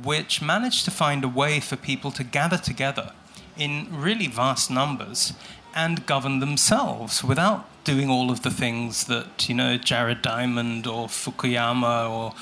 which 0.00 0.40
managed 0.40 0.84
to 0.84 0.92
find 0.92 1.24
a 1.24 1.28
way 1.28 1.58
for 1.58 1.74
people 1.74 2.12
to 2.12 2.22
gather 2.22 2.56
together 2.56 3.10
in 3.58 3.88
really 3.90 4.28
vast 4.28 4.70
numbers 4.70 5.32
and 5.74 6.06
govern 6.06 6.38
themselves 6.38 7.24
without 7.24 7.68
doing 7.84 8.08
all 8.08 8.30
of 8.30 8.42
the 8.42 8.50
things 8.50 9.04
that 9.04 9.48
you 9.48 9.54
know 9.54 9.76
Jared 9.76 10.22
Diamond 10.22 10.86
or 10.86 11.06
Fukuyama 11.08 12.10
or 12.10 12.32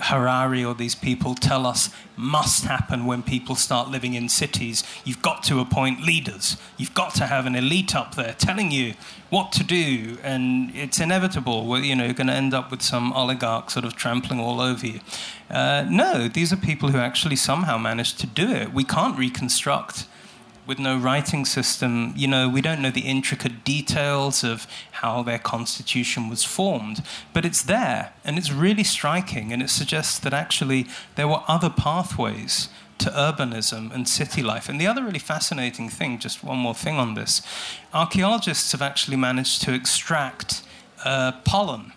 Harari 0.00 0.64
or 0.64 0.74
these 0.74 0.94
people 0.94 1.34
tell 1.34 1.66
us 1.66 1.90
must 2.16 2.64
happen 2.64 3.04
when 3.06 3.22
people 3.22 3.54
start 3.54 3.88
living 3.88 4.14
in 4.14 4.28
cities. 4.28 4.84
You've 5.04 5.22
got 5.22 5.42
to 5.44 5.60
appoint 5.60 6.02
leaders. 6.02 6.56
You've 6.76 6.94
got 6.94 7.14
to 7.16 7.26
have 7.26 7.46
an 7.46 7.54
elite 7.54 7.94
up 7.94 8.14
there 8.14 8.34
telling 8.38 8.70
you 8.70 8.94
what 9.30 9.52
to 9.52 9.64
do, 9.64 10.18
and 10.22 10.74
it's 10.74 11.00
inevitable. 11.00 11.66
Well, 11.66 11.80
You 11.80 11.96
know, 11.96 12.04
you're 12.04 12.14
going 12.14 12.26
to 12.28 12.34
end 12.34 12.54
up 12.54 12.70
with 12.70 12.82
some 12.82 13.12
oligarch 13.12 13.70
sort 13.70 13.84
of 13.84 13.96
trampling 13.96 14.40
all 14.40 14.60
over 14.60 14.86
you. 14.86 15.00
Uh, 15.50 15.86
no, 15.88 16.28
these 16.28 16.52
are 16.52 16.56
people 16.56 16.90
who 16.90 16.98
actually 16.98 17.36
somehow 17.36 17.78
managed 17.78 18.18
to 18.20 18.26
do 18.26 18.50
it. 18.50 18.72
We 18.72 18.84
can't 18.84 19.18
reconstruct 19.18 20.06
with 20.66 20.78
no 20.78 20.96
writing 20.96 21.44
system, 21.44 22.12
you 22.16 22.28
know, 22.28 22.48
we 22.48 22.60
don't 22.60 22.80
know 22.80 22.90
the 22.90 23.00
intricate 23.00 23.64
details 23.64 24.44
of 24.44 24.66
how 24.92 25.22
their 25.22 25.38
constitution 25.38 26.28
was 26.28 26.44
formed, 26.44 27.02
but 27.32 27.44
it's 27.44 27.62
there 27.62 28.12
and 28.24 28.38
it's 28.38 28.52
really 28.52 28.84
striking 28.84 29.52
and 29.52 29.62
it 29.62 29.70
suggests 29.70 30.18
that 30.20 30.32
actually 30.32 30.86
there 31.16 31.26
were 31.26 31.42
other 31.48 31.70
pathways 31.70 32.68
to 32.98 33.10
urbanism 33.10 33.92
and 33.92 34.08
city 34.08 34.42
life. 34.42 34.68
And 34.68 34.80
the 34.80 34.86
other 34.86 35.02
really 35.02 35.18
fascinating 35.18 35.88
thing, 35.88 36.18
just 36.18 36.44
one 36.44 36.58
more 36.58 36.74
thing 36.74 36.96
on 36.96 37.14
this, 37.14 37.42
archaeologists 37.92 38.70
have 38.72 38.82
actually 38.82 39.16
managed 39.16 39.62
to 39.62 39.74
extract 39.74 40.62
uh, 41.04 41.32
pollen 41.44 41.92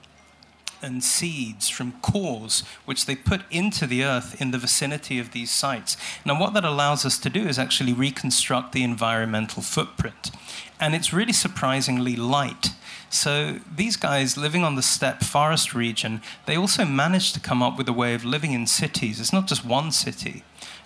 and 0.86 1.04
seeds 1.04 1.68
from 1.68 1.94
cores 2.02 2.64
which 2.86 3.06
they 3.06 3.16
put 3.16 3.42
into 3.50 3.88
the 3.88 4.04
earth 4.04 4.40
in 4.40 4.52
the 4.52 4.58
vicinity 4.58 5.20
of 5.20 5.32
these 5.32 5.52
sites. 5.52 5.98
Now, 6.24 6.40
what 6.40 6.54
that 6.54 6.64
allows 6.64 7.06
us 7.06 7.18
to 7.20 7.30
do 7.30 7.48
is 7.48 7.60
actually 7.60 7.94
reconstruct 7.94 8.72
the 8.72 8.84
environmental 8.84 9.62
footprint. 9.62 10.32
And 10.80 10.94
it's 10.94 11.12
really 11.12 11.34
surprisingly 11.34 12.16
light. 12.16 12.70
So 13.10 13.60
these 13.74 13.98
guys 13.98 14.38
living 14.38 14.64
on 14.64 14.76
the 14.76 14.82
steppe 14.82 15.24
forest 15.24 15.74
region, 15.74 16.22
they 16.46 16.58
also 16.58 16.86
managed 16.86 17.34
to 17.36 17.40
come 17.40 17.64
up 17.64 17.78
with 17.78 17.88
a 17.88 17.94
way 17.94 18.14
of 18.14 18.26
living 18.26 18.52
in 18.54 18.68
cities. 18.68 19.20
It's 19.20 19.34
not 19.34 19.48
just 19.48 19.66
one 19.66 19.92
city. 19.92 20.44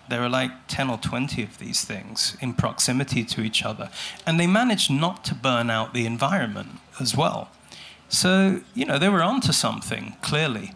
There 0.09 0.23
are 0.23 0.29
like 0.29 0.51
10 0.67 0.89
or 0.89 0.97
20 0.97 1.43
of 1.43 1.59
these 1.59 1.83
things 1.83 2.35
in 2.41 2.53
proximity 2.53 3.23
to 3.25 3.41
each 3.41 3.63
other. 3.63 3.89
And 4.25 4.39
they 4.39 4.47
managed 4.47 4.89
not 4.89 5.23
to 5.25 5.35
burn 5.35 5.69
out 5.69 5.93
the 5.93 6.05
environment 6.05 6.79
as 6.99 7.15
well. 7.15 7.49
So, 8.09 8.61
you 8.73 8.85
know, 8.85 8.97
they 8.97 9.07
were 9.09 9.23
onto 9.23 9.51
something, 9.53 10.15
clearly. 10.21 10.73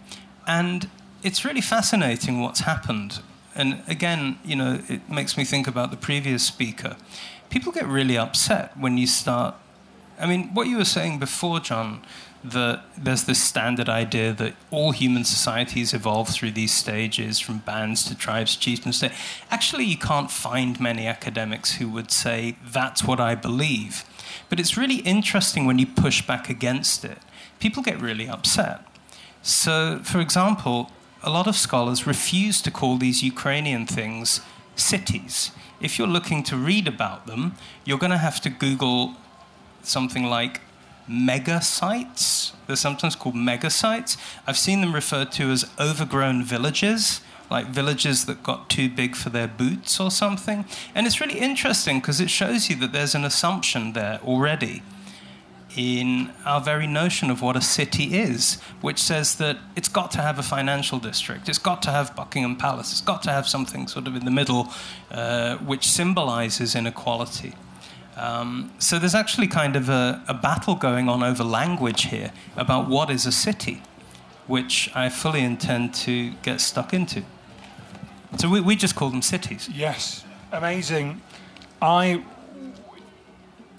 And 0.48 0.90
it's 1.24 1.44
really 1.44 1.62
fascinating 1.62 2.42
what's 2.42 2.62
happened. 2.62 3.22
And 3.56 3.84
again, 3.88 4.40
you 4.46 4.56
know, 4.56 4.82
it 4.88 5.10
makes 5.10 5.36
me 5.38 5.44
think 5.44 5.68
about 5.68 5.92
the 5.92 5.98
previous 5.98 6.46
speaker. 6.46 6.96
People 7.50 7.72
get 7.72 7.88
really 7.88 8.18
upset 8.18 8.78
when 8.78 8.98
you 8.98 9.08
start. 9.08 9.56
I 10.20 10.28
mean, 10.28 10.54
what 10.54 10.68
you 10.68 10.78
were 10.78 10.86
saying 10.86 11.20
before, 11.20 11.60
John, 11.60 12.04
that 12.44 12.84
there's 12.98 13.24
this 13.24 13.42
standard 13.42 13.88
idea 13.90 14.34
that 14.34 14.54
all 14.70 14.92
human 14.92 15.24
societies 15.24 15.94
evolve 15.94 16.30
through 16.30 16.52
these 16.52 16.74
stages 16.74 17.40
from 17.40 17.60
bands 17.60 18.04
to 18.06 18.16
tribes, 18.16 18.56
chieftains. 18.56 19.04
Actually, 19.50 19.86
you 19.86 19.98
can't 19.98 20.30
find 20.30 20.80
many 20.80 21.08
academics 21.08 21.76
who 21.76 21.88
would 21.90 22.12
say, 22.12 22.58
that's 22.66 23.04
what 23.04 23.20
I 23.20 23.34
believe. 23.36 24.04
But 24.50 24.60
it's 24.60 24.78
really 24.78 24.98
interesting 24.98 25.66
when 25.66 25.80
you 25.80 25.86
push 25.86 26.26
back 26.26 26.50
against 26.50 27.04
it. 27.06 27.20
People 27.60 27.84
get 27.84 28.00
really 28.02 28.28
upset. 28.28 28.86
So, 29.42 30.00
for 30.04 30.20
example, 30.20 30.92
a 31.22 31.30
lot 31.30 31.48
of 31.48 31.56
scholars 31.56 32.06
refuse 32.06 32.62
to 32.62 32.72
call 32.72 32.98
these 32.98 33.24
Ukrainian 33.24 33.86
things 33.86 34.42
cities. 34.76 35.52
If 35.80 35.98
you're 35.98 36.08
looking 36.08 36.44
to 36.44 36.58
read 36.58 36.88
about 36.88 37.28
them, 37.28 37.56
you're 37.86 37.98
going 37.98 38.12
to 38.12 38.18
have 38.18 38.42
to 38.42 38.50
Google 38.50 39.16
something 39.82 40.24
like 40.24 40.62
mega 41.08 41.62
sites. 41.62 42.54
They're 42.68 42.76
sometimes 42.76 43.16
called 43.16 43.36
mega 43.36 43.70
sites. 43.70 44.18
I've 44.48 44.58
seen 44.58 44.82
them 44.82 44.96
referred 44.96 45.32
to 45.34 45.52
as 45.52 45.70
overgrown 45.80 46.44
villages, 46.44 47.22
like 47.50 47.68
villages 47.68 48.26
that 48.26 48.44
got 48.44 48.70
too 48.70 48.90
big 48.90 49.16
for 49.16 49.30
their 49.30 49.48
boots 49.48 50.00
or 50.00 50.10
something. 50.10 50.66
And 50.96 51.06
it's 51.06 51.22
really 51.22 51.40
interesting 51.40 52.00
because 52.00 52.20
it 52.20 52.30
shows 52.30 52.70
you 52.70 52.76
that 52.78 52.94
there's 52.94 53.16
an 53.16 53.24
assumption 53.24 53.94
there 53.94 54.20
already 54.24 54.82
in 55.76 56.32
our 56.46 56.62
very 56.62 56.88
notion 56.88 57.32
of 57.32 57.42
what 57.42 57.56
a 57.56 57.62
city 57.62 58.16
is, 58.16 58.62
which 58.82 59.00
says 59.00 59.36
that 59.36 59.58
it's 59.76 59.90
got 59.90 60.12
to 60.12 60.22
have 60.22 60.38
a 60.38 60.44
financial 60.44 61.00
district, 61.00 61.50
it's 61.50 61.58
got 61.58 61.82
to 61.82 61.90
have 61.90 62.16
Buckingham 62.16 62.56
Palace, 62.56 62.92
it's 62.92 63.02
got 63.02 63.24
to 63.24 63.32
have 63.32 63.48
something 63.48 63.88
sort 63.88 64.08
of 64.08 64.16
in 64.16 64.26
the 64.26 64.32
middle 64.32 64.72
uh, 65.12 65.58
which 65.58 65.88
symbolizes 65.88 66.76
inequality. 66.76 67.54
Um, 68.16 68.72
so 68.78 69.00
there's 69.00 69.16
actually 69.16 69.48
kind 69.48 69.76
of 69.76 69.90
a, 69.90 70.24
a, 70.28 70.36
battle 70.36 70.76
going 70.76 71.10
on 71.10 71.24
over 71.24 71.44
language 71.44 72.06
here 72.06 72.32
about 72.56 72.88
what 72.88 73.10
is 73.10 73.26
a 73.26 73.32
city, 73.32 73.82
which 74.48 74.92
I 74.96 75.10
fully 75.10 75.42
intend 75.42 75.94
to 75.96 76.32
get 76.42 76.62
stuck 76.62 76.94
into. 76.94 77.24
So 78.38 78.50
we, 78.50 78.62
we 78.62 78.76
just 78.76 78.96
call 78.96 79.10
them 79.10 79.22
cities. 79.22 79.70
Yes, 79.72 80.26
amazing. 80.52 81.22
I 81.82 82.24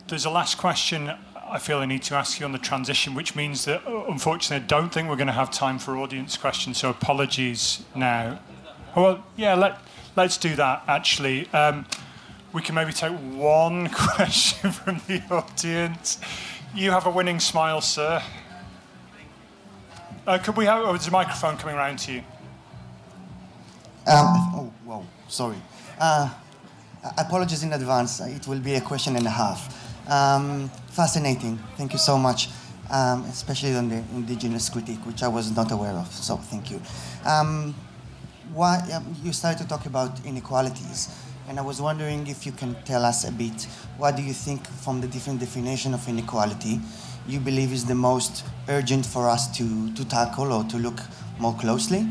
there's 0.06 0.26
a 0.26 0.30
last 0.30 0.58
question 0.58 1.10
I 1.54 1.58
feel 1.58 1.78
I 1.78 1.86
need 1.86 2.02
to 2.04 2.14
ask 2.14 2.40
you 2.40 2.46
on 2.46 2.52
the 2.52 2.58
transition, 2.58 3.14
which 3.14 3.36
means 3.36 3.64
that 3.66 3.86
uh, 3.86 4.04
unfortunately 4.08 4.64
I 4.64 4.66
don't 4.66 4.92
think 4.92 5.08
we're 5.08 5.16
going 5.16 5.28
to 5.28 5.32
have 5.32 5.50
time 5.50 5.78
for 5.78 5.96
audience 5.96 6.36
questions. 6.36 6.78
So 6.78 6.90
apologies 6.90 7.84
now. 7.94 8.40
Well, 8.96 9.24
yeah, 9.36 9.54
let 9.54 9.78
let's 10.16 10.36
do 10.36 10.56
that 10.56 10.82
actually. 10.88 11.48
Um, 11.52 11.86
we 12.52 12.62
can 12.62 12.74
maybe 12.74 12.92
take 12.92 13.12
one 13.12 13.88
question 13.94 14.72
from 14.72 15.00
the 15.06 15.22
audience. 15.30 16.18
You 16.74 16.90
have 16.90 17.06
a 17.06 17.10
winning 17.10 17.40
smile, 17.40 17.80
sir. 17.80 18.22
Uh, 20.26 20.38
could 20.38 20.56
we 20.56 20.64
have? 20.64 20.82
Oh, 20.82 20.94
a 20.94 21.10
microphone 21.10 21.58
coming 21.58 21.76
around 21.76 21.98
to 22.00 22.12
you. 22.12 22.18
Um, 24.06 24.26
oh, 24.54 24.72
whoa, 24.84 25.06
sorry. 25.28 25.56
Uh, 26.00 26.30
apologies 27.18 27.62
in 27.62 27.72
advance. 27.74 28.20
It 28.20 28.46
will 28.48 28.60
be 28.60 28.74
a 28.74 28.80
question 28.80 29.16
and 29.16 29.26
a 29.26 29.30
half. 29.30 30.10
Um, 30.10 30.70
fascinating. 30.88 31.58
Thank 31.76 31.92
you 31.92 31.98
so 31.98 32.16
much, 32.16 32.48
um, 32.90 33.24
especially 33.24 33.74
on 33.74 33.90
the 33.90 34.02
indigenous 34.14 34.70
critique, 34.70 35.04
which 35.04 35.22
I 35.22 35.28
was 35.28 35.54
not 35.54 35.70
aware 35.72 35.92
of. 35.92 36.10
So 36.10 36.36
thank 36.36 36.70
you. 36.70 36.80
Um, 37.26 37.74
why, 38.54 38.80
um, 38.94 39.14
you 39.22 39.32
started 39.32 39.62
to 39.62 39.68
talk 39.68 39.84
about 39.84 40.24
inequalities. 40.24 41.14
And 41.48 41.58
I 41.58 41.62
was 41.62 41.82
wondering 41.82 42.26
if 42.28 42.46
you 42.46 42.52
can 42.52 42.74
tell 42.84 43.04
us 43.04 43.28
a 43.28 43.32
bit 43.32 43.64
what 43.98 44.16
do 44.16 44.22
you 44.22 44.32
think 44.32 44.66
from 44.66 45.02
the 45.02 45.06
different 45.06 45.40
definition 45.40 45.92
of 45.92 46.08
inequality 46.08 46.80
you 47.26 47.40
believe 47.40 47.72
is 47.72 47.84
the 47.86 47.94
most 47.94 48.44
urgent 48.68 49.06
for 49.06 49.28
us 49.28 49.56
to, 49.58 49.92
to 49.94 50.04
tackle 50.04 50.52
or 50.52 50.64
to 50.64 50.76
look 50.76 51.00
more 51.38 51.54
closely? 51.54 52.06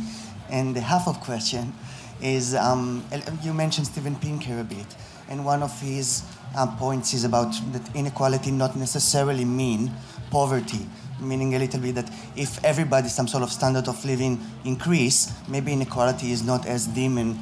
And 0.49 0.75
the 0.75 0.81
half 0.81 1.07
of 1.07 1.19
question 1.19 1.73
is 2.21 2.55
um, 2.55 3.03
you 3.41 3.53
mentioned 3.53 3.87
Steven 3.87 4.15
Pinker 4.15 4.59
a 4.59 4.63
bit, 4.63 4.85
and 5.29 5.45
one 5.45 5.63
of 5.63 5.79
his 5.81 6.23
uh, 6.55 6.67
points 6.77 7.13
is 7.13 7.23
about 7.23 7.53
that 7.73 7.95
inequality 7.95 8.51
not 8.51 8.75
necessarily 8.75 9.45
mean 9.45 9.91
poverty, 10.29 10.87
meaning 11.19 11.55
a 11.55 11.59
little 11.59 11.79
bit 11.79 11.95
that 11.95 12.09
if 12.35 12.63
everybody 12.63 13.07
some 13.07 13.27
sort 13.27 13.43
of 13.43 13.51
standard 13.51 13.87
of 13.87 14.03
living 14.05 14.39
increase, 14.65 15.33
maybe 15.47 15.73
inequality 15.73 16.31
is 16.31 16.43
not 16.43 16.65
as 16.65 16.87
demon 16.87 17.37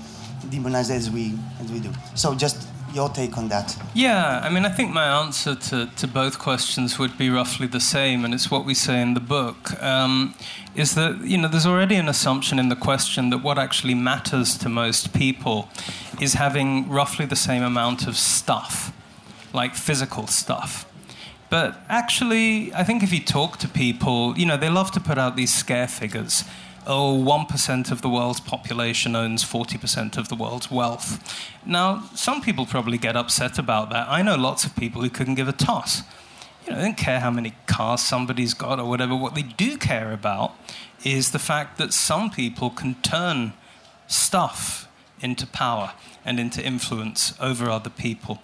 demonized 0.49 0.91
as 0.91 1.09
we 1.09 1.37
as 1.59 1.71
we 1.71 1.79
do. 1.79 1.91
So 2.15 2.33
just 2.35 2.67
your 2.93 3.09
take 3.09 3.37
on 3.37 3.47
that. 3.49 3.77
Yeah, 3.93 4.41
I 4.43 4.49
mean, 4.49 4.65
I 4.65 4.69
think 4.69 4.91
my 4.91 5.05
answer 5.21 5.55
to, 5.55 5.87
to 5.87 6.07
both 6.07 6.39
questions 6.39 6.97
would 6.99 7.17
be 7.17 7.29
roughly 7.29 7.67
the 7.67 7.79
same, 7.79 8.25
and 8.25 8.33
it's 8.33 8.49
what 8.49 8.65
we 8.65 8.73
say 8.73 9.01
in 9.01 9.13
the 9.13 9.19
book. 9.19 9.81
Um, 9.81 10.35
is 10.75 10.95
that, 10.95 11.21
you 11.25 11.37
know, 11.37 11.47
there's 11.47 11.65
already 11.65 11.95
an 11.95 12.07
assumption 12.07 12.57
in 12.59 12.69
the 12.69 12.75
question 12.75 13.29
that 13.29 13.39
what 13.43 13.57
actually 13.57 13.93
matters 13.93 14.57
to 14.57 14.69
most 14.69 15.13
people 15.13 15.67
is 16.21 16.33
having 16.33 16.89
roughly 16.89 17.25
the 17.25 17.35
same 17.35 17.63
amount 17.63 18.07
of 18.07 18.15
stuff, 18.15 18.93
like 19.53 19.75
physical 19.75 20.27
stuff. 20.27 20.85
But 21.49 21.81
actually, 21.89 22.73
I 22.73 22.85
think 22.85 23.03
if 23.03 23.11
you 23.11 23.19
talk 23.19 23.57
to 23.57 23.67
people, 23.67 24.37
you 24.37 24.45
know, 24.45 24.55
they 24.55 24.69
love 24.69 24.91
to 24.91 25.01
put 25.01 25.17
out 25.17 25.35
these 25.35 25.53
scare 25.53 25.87
figures 25.89 26.45
oh, 26.87 27.15
1% 27.17 27.91
of 27.91 28.01
the 28.01 28.09
world's 28.09 28.39
population 28.39 29.15
owns 29.15 29.43
40% 29.43 30.17
of 30.17 30.29
the 30.29 30.35
world's 30.35 30.69
wealth. 30.69 31.19
Now, 31.65 32.09
some 32.15 32.41
people 32.41 32.65
probably 32.65 32.97
get 32.97 33.15
upset 33.15 33.57
about 33.57 33.89
that. 33.91 34.07
I 34.09 34.21
know 34.21 34.35
lots 34.35 34.65
of 34.65 34.75
people 34.75 35.01
who 35.01 35.09
couldn't 35.09 35.35
give 35.35 35.47
a 35.47 35.53
toss. 35.53 36.01
You 36.65 36.71
know, 36.71 36.77
they 36.77 36.85
don't 36.85 36.97
care 36.97 37.19
how 37.19 37.31
many 37.31 37.55
cars 37.65 38.01
somebody's 38.01 38.53
got 38.53 38.79
or 38.79 38.87
whatever. 38.87 39.15
What 39.15 39.35
they 39.35 39.41
do 39.41 39.77
care 39.77 40.11
about 40.11 40.55
is 41.03 41.31
the 41.31 41.39
fact 41.39 41.77
that 41.77 41.93
some 41.93 42.29
people 42.29 42.69
can 42.69 42.95
turn 43.01 43.53
stuff 44.07 44.87
into 45.21 45.47
power 45.47 45.93
and 46.25 46.39
into 46.39 46.63
influence 46.63 47.33
over 47.39 47.69
other 47.69 47.89
people. 47.89 48.39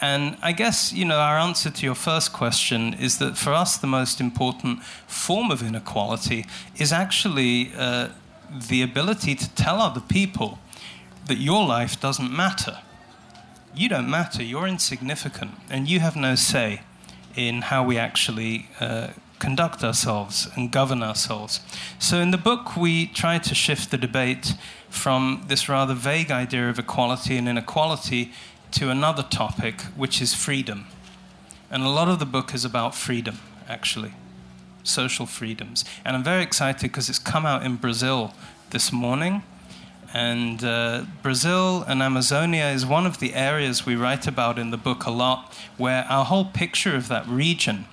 And 0.00 0.36
I 0.42 0.52
guess, 0.52 0.92
you 0.92 1.04
know, 1.04 1.18
our 1.18 1.38
answer 1.38 1.70
to 1.70 1.86
your 1.86 1.94
first 1.94 2.32
question 2.32 2.94
is 2.94 3.18
that 3.18 3.36
for 3.36 3.52
us, 3.52 3.76
the 3.76 3.86
most 3.86 4.20
important 4.20 4.82
form 5.06 5.50
of 5.50 5.62
inequality 5.62 6.46
is 6.76 6.92
actually 6.92 7.72
uh, 7.76 8.08
the 8.68 8.82
ability 8.82 9.34
to 9.34 9.48
tell 9.54 9.80
other 9.80 10.00
people 10.00 10.58
that 11.26 11.38
your 11.38 11.66
life 11.66 12.00
doesn't 12.00 12.30
matter. 12.30 12.78
You 13.74 13.88
don't 13.88 14.08
matter, 14.08 14.42
you're 14.42 14.66
insignificant, 14.66 15.52
and 15.70 15.88
you 15.88 16.00
have 16.00 16.16
no 16.16 16.34
say 16.34 16.80
in 17.34 17.62
how 17.62 17.84
we 17.84 17.98
actually 17.98 18.68
uh, 18.80 19.08
conduct 19.38 19.84
ourselves 19.84 20.48
and 20.54 20.72
govern 20.72 21.02
ourselves. 21.02 21.60
So, 21.98 22.20
in 22.20 22.30
the 22.30 22.38
book, 22.38 22.76
we 22.76 23.06
try 23.06 23.38
to 23.38 23.54
shift 23.54 23.90
the 23.90 23.98
debate 23.98 24.54
from 24.88 25.44
this 25.48 25.68
rather 25.68 25.94
vague 25.94 26.30
idea 26.30 26.70
of 26.70 26.78
equality 26.78 27.36
and 27.36 27.48
inequality 27.48 28.32
to 28.76 28.90
another 28.90 29.22
topic, 29.22 29.80
which 29.96 30.20
is 30.20 30.34
freedom. 30.34 30.86
And 31.70 31.82
a 31.82 31.88
lot 31.88 32.08
of 32.08 32.18
the 32.18 32.26
book 32.26 32.52
is 32.52 32.62
about 32.62 32.94
freedom, 32.94 33.38
actually, 33.66 34.12
social 34.82 35.24
freedoms. 35.24 35.82
And 36.04 36.14
I'm 36.14 36.22
very 36.22 36.42
excited 36.42 36.82
because 36.82 37.08
it's 37.08 37.18
come 37.18 37.46
out 37.46 37.62
in 37.62 37.76
Brazil 37.76 38.34
this 38.70 38.92
morning. 38.92 39.42
And 40.12 40.62
uh, 40.62 41.06
Brazil 41.22 41.84
and 41.88 42.02
Amazonia 42.02 42.66
is 42.66 42.84
one 42.84 43.06
of 43.06 43.18
the 43.18 43.32
areas 43.32 43.86
we 43.86 43.96
write 43.96 44.26
about 44.26 44.58
in 44.58 44.70
the 44.70 44.76
book 44.76 45.06
a 45.06 45.10
lot, 45.10 45.54
where 45.78 46.04
our 46.04 46.26
whole 46.26 46.44
picture 46.44 46.94
of 46.94 47.08
that 47.08 47.26
region 47.26 47.86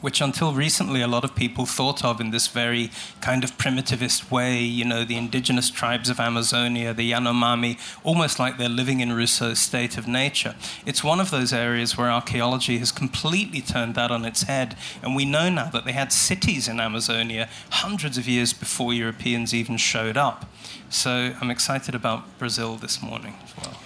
which 0.00 0.20
until 0.20 0.52
recently 0.52 1.02
a 1.02 1.08
lot 1.08 1.24
of 1.24 1.34
people 1.34 1.66
thought 1.66 2.04
of 2.04 2.20
in 2.20 2.30
this 2.30 2.48
very 2.48 2.90
kind 3.20 3.44
of 3.44 3.56
primitivist 3.58 4.30
way, 4.30 4.60
you 4.62 4.84
know, 4.84 5.04
the 5.04 5.16
indigenous 5.16 5.70
tribes 5.70 6.08
of 6.08 6.20
Amazonia, 6.20 6.94
the 6.94 7.10
Yanomami, 7.10 7.78
almost 8.04 8.38
like 8.38 8.58
they're 8.58 8.68
living 8.68 9.00
in 9.00 9.12
Rousseau's 9.12 9.58
state 9.58 9.96
of 9.98 10.06
nature. 10.06 10.54
It's 10.86 11.04
one 11.04 11.20
of 11.20 11.30
those 11.30 11.52
areas 11.52 11.96
where 11.96 12.10
archaeology 12.10 12.78
has 12.78 12.92
completely 12.92 13.60
turned 13.60 13.94
that 13.94 14.10
on 14.10 14.24
its 14.24 14.42
head, 14.44 14.76
and 15.02 15.16
we 15.16 15.24
know 15.24 15.48
now 15.48 15.70
that 15.70 15.84
they 15.84 15.92
had 15.92 16.12
cities 16.12 16.68
in 16.68 16.80
Amazonia 16.80 17.48
hundreds 17.70 18.18
of 18.18 18.28
years 18.28 18.52
before 18.52 18.92
Europeans 18.92 19.54
even 19.54 19.76
showed 19.76 20.16
up. 20.16 20.46
So 20.88 21.34
I'm 21.40 21.50
excited 21.50 21.94
about 21.94 22.38
Brazil 22.38 22.76
this 22.76 23.02
morning 23.02 23.34
as 23.44 23.56
well. 23.56 23.79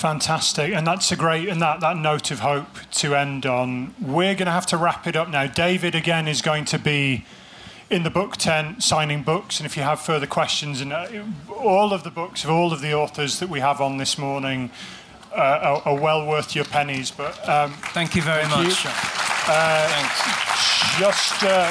Fantastic, 0.00 0.72
and 0.72 0.86
that's 0.86 1.12
a 1.12 1.16
great 1.16 1.46
and 1.50 1.60
that, 1.60 1.80
that 1.80 1.94
note 1.94 2.30
of 2.30 2.40
hope 2.40 2.68
to 2.92 3.14
end 3.14 3.44
on. 3.44 3.94
We're 4.00 4.34
going 4.34 4.46
to 4.46 4.50
have 4.50 4.64
to 4.68 4.78
wrap 4.78 5.06
it 5.06 5.14
up 5.14 5.28
now. 5.28 5.46
David 5.46 5.94
again 5.94 6.26
is 6.26 6.40
going 6.40 6.64
to 6.66 6.78
be 6.78 7.26
in 7.90 8.02
the 8.02 8.08
book 8.08 8.38
tent 8.38 8.82
signing 8.82 9.22
books, 9.22 9.60
and 9.60 9.66
if 9.66 9.76
you 9.76 9.82
have 9.82 10.00
further 10.00 10.26
questions, 10.26 10.80
and 10.80 10.94
uh, 10.94 11.06
all 11.54 11.92
of 11.92 12.02
the 12.02 12.10
books 12.10 12.44
of 12.44 12.50
all 12.50 12.72
of 12.72 12.80
the 12.80 12.94
authors 12.94 13.40
that 13.40 13.50
we 13.50 13.60
have 13.60 13.82
on 13.82 13.98
this 13.98 14.16
morning 14.16 14.70
uh, 15.32 15.36
are, 15.36 15.82
are, 15.84 16.00
well 16.00 16.26
worth 16.26 16.56
your 16.56 16.64
pennies. 16.64 17.10
But 17.10 17.46
um, 17.46 17.74
thank 17.92 18.14
you 18.14 18.22
very 18.22 18.46
thank 18.46 18.68
much. 18.68 18.84
You. 18.84 18.90
Uh, 19.52 19.86
Thanks. 19.86 20.98
Just. 20.98 21.44
Uh, 21.44 21.70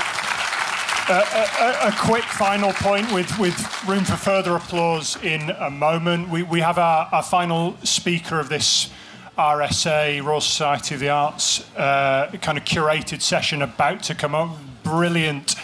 a, 1.09 1.87
a, 1.87 1.95
quick 1.97 2.23
final 2.23 2.71
point 2.71 3.11
with, 3.11 3.37
with 3.39 3.87
room 3.87 4.03
for 4.03 4.15
further 4.15 4.55
applause 4.55 5.21
in 5.23 5.49
a 5.49 5.69
moment. 5.69 6.29
We, 6.29 6.43
we 6.43 6.59
have 6.59 6.77
our, 6.77 7.09
our 7.11 7.23
final 7.23 7.75
speaker 7.83 8.39
of 8.39 8.49
this 8.49 8.91
RSA, 9.37 10.23
Royal 10.23 10.41
Society 10.41 10.95
of 10.95 11.01
the 11.01 11.09
Arts, 11.09 11.61
uh, 11.75 12.29
kind 12.41 12.57
of 12.57 12.65
curated 12.65 13.21
session 13.21 13.61
about 13.61 14.03
to 14.03 14.15
come 14.15 14.35
up. 14.35 14.55
Brilliant 14.83 15.55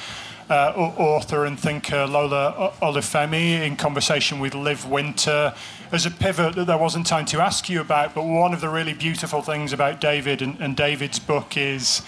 uh, 0.49 0.73
author 0.75 1.45
and 1.45 1.59
thinker 1.59 2.07
Lola 2.07 2.73
Olufemi 2.81 3.61
in 3.65 3.75
conversation 3.75 4.39
with 4.39 4.55
Liv 4.55 4.89
Wynter. 4.89 5.53
As 5.91 6.05
a 6.05 6.11
pivot 6.11 6.55
that 6.55 6.65
there 6.65 6.77
wasn't 6.77 7.05
time 7.05 7.25
to 7.27 7.39
ask 7.39 7.69
you 7.69 7.81
about, 7.81 8.15
but 8.15 8.23
one 8.23 8.53
of 8.53 8.61
the 8.61 8.69
really 8.69 8.93
beautiful 8.93 9.41
things 9.41 9.73
about 9.73 10.01
David 10.01 10.41
and, 10.41 10.59
and 10.59 10.75
David's 10.75 11.19
book 11.19 11.55
is 11.55 12.01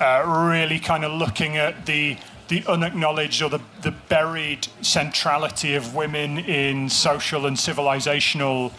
uh, 0.00 0.22
really 0.26 0.78
kind 0.78 1.04
of 1.04 1.12
looking 1.12 1.56
at 1.56 1.86
the 1.86 2.18
the 2.48 2.64
unacknowledged 2.66 3.42
or 3.42 3.50
the, 3.50 3.60
the 3.82 3.92
buried 4.08 4.66
centrality 4.82 5.74
of 5.74 5.94
women 5.94 6.38
in 6.38 6.88
social 6.88 7.46
and 7.46 7.56
civilizational 7.56 8.72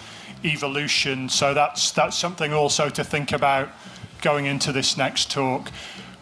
evolution. 0.43 1.29
So 1.29 1.53
that's 1.53 1.91
that's 1.91 2.17
something 2.17 2.53
also 2.53 2.89
to 2.89 3.03
think 3.03 3.31
about 3.31 3.69
going 4.21 4.45
into 4.45 4.71
this 4.71 4.97
next 4.97 5.31
talk. 5.31 5.71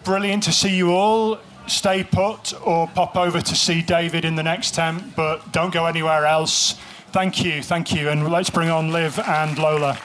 Brilliant 0.04 0.44
to 0.44 0.52
see 0.52 0.76
you 0.76 0.92
all. 0.92 1.40
Stay 1.68 2.04
put 2.04 2.54
or 2.66 2.88
pop 2.88 3.16
over 3.16 3.40
to 3.40 3.56
see 3.56 3.82
David 3.82 4.26
in 4.26 4.36
the 4.36 4.44
next 4.44 4.76
tent, 4.76 5.16
but 5.16 5.54
don't 5.54 5.74
go 5.74 5.86
anywhere 5.86 6.26
else. 6.26 6.74
Thank 7.14 7.44
you, 7.44 7.64
thank 7.64 7.94
you, 7.94 8.10
and 8.10 8.30
let's 8.30 8.50
bring 8.50 8.70
on 8.70 8.92
Liv 8.92 9.18
and 9.20 9.58
Lola. 9.58 9.98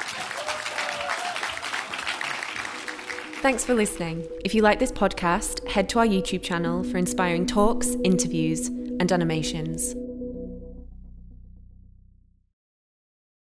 Thanks 3.41 3.65
for 3.65 3.73
listening. 3.73 4.27
If 4.45 4.53
you 4.53 4.63
like 4.63 4.81
this 4.81 4.91
podcast, 4.91 5.65
head 5.69 5.89
to 5.91 6.01
our 6.01 6.07
YouTube 6.07 6.43
channel 6.43 6.83
for 6.83 6.99
inspiring 6.99 7.47
talks, 7.47 7.95
interviews, 8.03 8.67
and 8.67 9.13
animations. 9.13 9.95